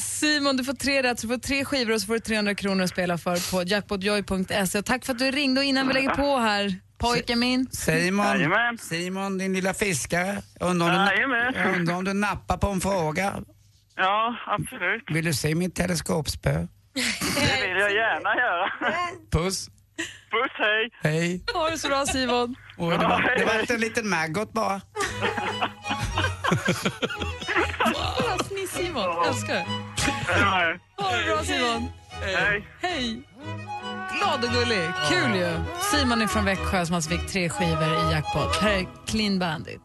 [0.00, 2.54] Simon, du får tre rätt, så du får tre skivor och så får du 300
[2.54, 4.82] kronor att spela för på jackpotjoy.se.
[4.82, 7.66] Tack för att du ringde och innan vi lägger på här, pojken min.
[7.70, 8.78] Simon, Jajamän.
[8.78, 10.42] Simon din lilla fiskare.
[10.60, 11.08] Undrar om,
[11.54, 13.34] du, undrar om du nappar på en fråga.
[13.96, 15.02] Ja, absolut.
[15.10, 16.52] Vill du se mitt teleskopspö?
[16.52, 18.70] Det vill jag gärna göra.
[19.30, 19.68] Puss.
[20.30, 20.90] Puss, hej.
[21.02, 21.44] Hej.
[21.54, 22.56] Ha det så bra Simon.
[22.76, 24.80] Och det, var, det var en liten maggot bara.
[28.84, 29.64] Simon, älskar.
[30.96, 31.88] Ha det bra Simon.
[32.10, 32.68] Hej.
[32.80, 33.22] Hej.
[34.18, 34.90] Glad och gullig.
[35.08, 35.60] Kul ju.
[35.92, 38.56] Simon är från Växjö som alltså fick tre skivor i jackpot.
[38.56, 39.80] Här är Clean Bandit.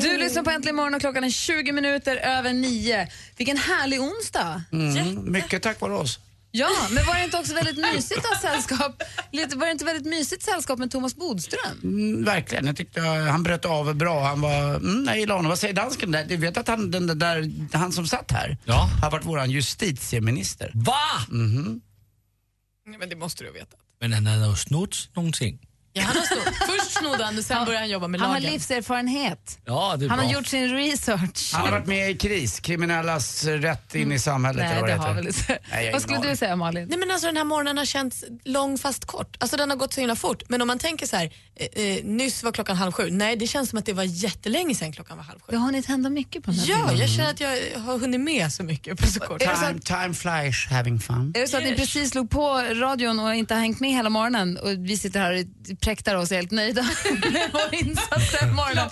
[0.00, 3.08] Du lyssnar på Äntligen morgon och klockan är 20 minuter över nio.
[3.36, 4.62] Vilken härlig onsdag.
[4.72, 6.18] Mm, mycket tack vare oss.
[6.50, 9.02] Ja, men var det inte också väldigt mysigt att ha sällskap?
[9.32, 11.78] Lite, var det inte väldigt mysigt sällskap med Thomas Bodström?
[11.82, 12.66] Mm, verkligen.
[12.66, 14.24] Jag tyckte uh, han bröt av bra.
[14.24, 15.48] Han var, mm, jag gillar honom.
[15.48, 16.24] Vad säger dansken där?
[16.24, 18.88] Du vet att han, den där, han som satt här Ja.
[19.02, 20.72] har varit våran justitieminister.
[20.74, 20.94] Va?
[21.28, 21.80] Mhm.
[22.98, 23.76] Men det måste du veta.
[24.00, 25.67] Men han hade ju snott någonting.
[25.98, 26.54] Ja, han har stått.
[26.66, 28.52] Först snodde han och sen började han jobba med Han har lagen.
[28.52, 29.58] livserfarenhet.
[29.64, 30.26] Ja, det är Han bra.
[30.26, 31.50] har gjort sin research.
[31.54, 34.60] Han har varit med i KRIS, kriminellas rätt in i samhället.
[34.64, 35.06] eller Nej, vad det heter.
[35.08, 35.42] har väl inte.
[35.48, 36.36] Nej, jag har Vad skulle ingen du aning.
[36.36, 36.86] säga Malin?
[36.88, 39.36] Nej men alltså den här morgonen har känts lång fast kort.
[39.40, 40.42] Alltså den har gått så himla fort.
[40.48, 43.10] Men om man tänker så här, eh, eh, nyss var klockan halv sju.
[43.10, 45.46] Nej det känns som att det var jättelänge sedan klockan var halv sju.
[45.50, 46.98] Det har hunnit hända mycket på den här Ja, tiden.
[47.00, 49.48] jag känner att jag har hunnit med så mycket på så kort tid.
[49.60, 51.32] Time, time flies having fun.
[51.36, 54.10] Är det så att ni precis slog på radion och inte har hängt med hela
[54.10, 56.82] morgonen och vi sitter här och präktar oss är helt nöjda
[57.32, 58.90] med vår insats den morgonen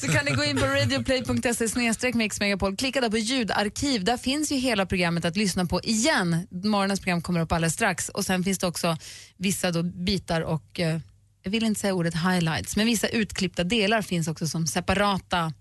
[0.00, 2.76] så kan ni gå in på radioplay.se snedstreck mixmegapol.
[2.76, 4.04] Klicka där på ljudarkiv.
[4.04, 6.46] Där finns ju hela programmet att lyssna på igen.
[6.50, 8.96] Morgonens program kommer upp alldeles strax och sen finns det också
[9.36, 10.98] vissa då bitar och eh,
[11.42, 15.52] jag vill inte säga ordet highlights, men vissa utklippta delar finns också som separata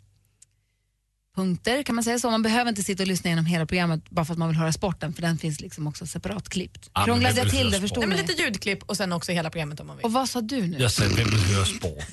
[1.35, 2.29] punkter, kan man säga så?
[2.29, 4.71] Man behöver inte sitta och lyssna igenom hela programmet bara för att man vill höra
[4.73, 6.89] sporten, för den finns liksom också separat klippt.
[6.95, 8.15] men Krånglade jag till det, förstår Nej, ni?
[8.15, 10.05] men lite ljudklipp och sen också hela programmet om man vill.
[10.05, 10.77] Och vad sa du nu?
[10.79, 12.03] Jag säger, vem vill höra sport?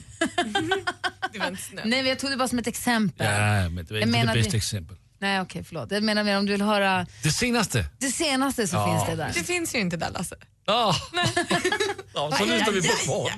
[1.84, 3.26] Nej, men jag tog det bara som ett exempel.
[3.26, 4.96] Ja, men det var inte menar det bästa det- exempel.
[5.18, 5.90] Nej, okej, förlåt.
[5.90, 7.84] Jag menar mer om du vill höra Det senaste.
[7.98, 8.86] det senaste så Ja.
[8.92, 9.32] finns det där.
[9.34, 10.36] Det finns ju inte där Lasse.
[10.66, 10.94] Ja,
[12.14, 13.32] ja så lyssnar vi på sport.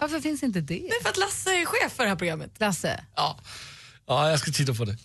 [0.00, 0.74] Varför finns inte det?
[0.74, 2.50] Det är för att Lasse är chef för det här programmet.
[2.60, 3.38] Lasse, Ja.
[4.06, 4.96] ja, jag ska titta på det.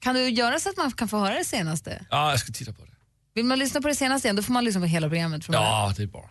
[0.00, 2.04] kan du göra så att man kan få höra det senaste?
[2.10, 2.90] Ja, jag ska titta på det.
[3.34, 5.54] Vill man lyssna på det senaste igen, då får man lyssna på hela programmet från.
[5.54, 6.30] Ja, det är bra.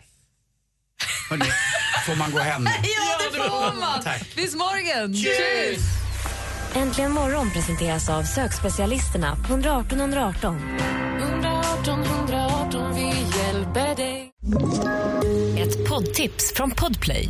[1.30, 1.46] Hörrni,
[2.06, 2.70] får man gå hem nu?
[2.84, 4.04] Ja, det får man!
[4.36, 5.16] Bis morgon!
[5.16, 5.84] Tjus!
[6.76, 10.78] Äntligen morgon presenteras av sökspecialisterna på 118 118.
[11.20, 13.06] 118 118, vi
[13.40, 14.32] hjälper dig.
[15.60, 17.30] Ett poddtips från Podplay.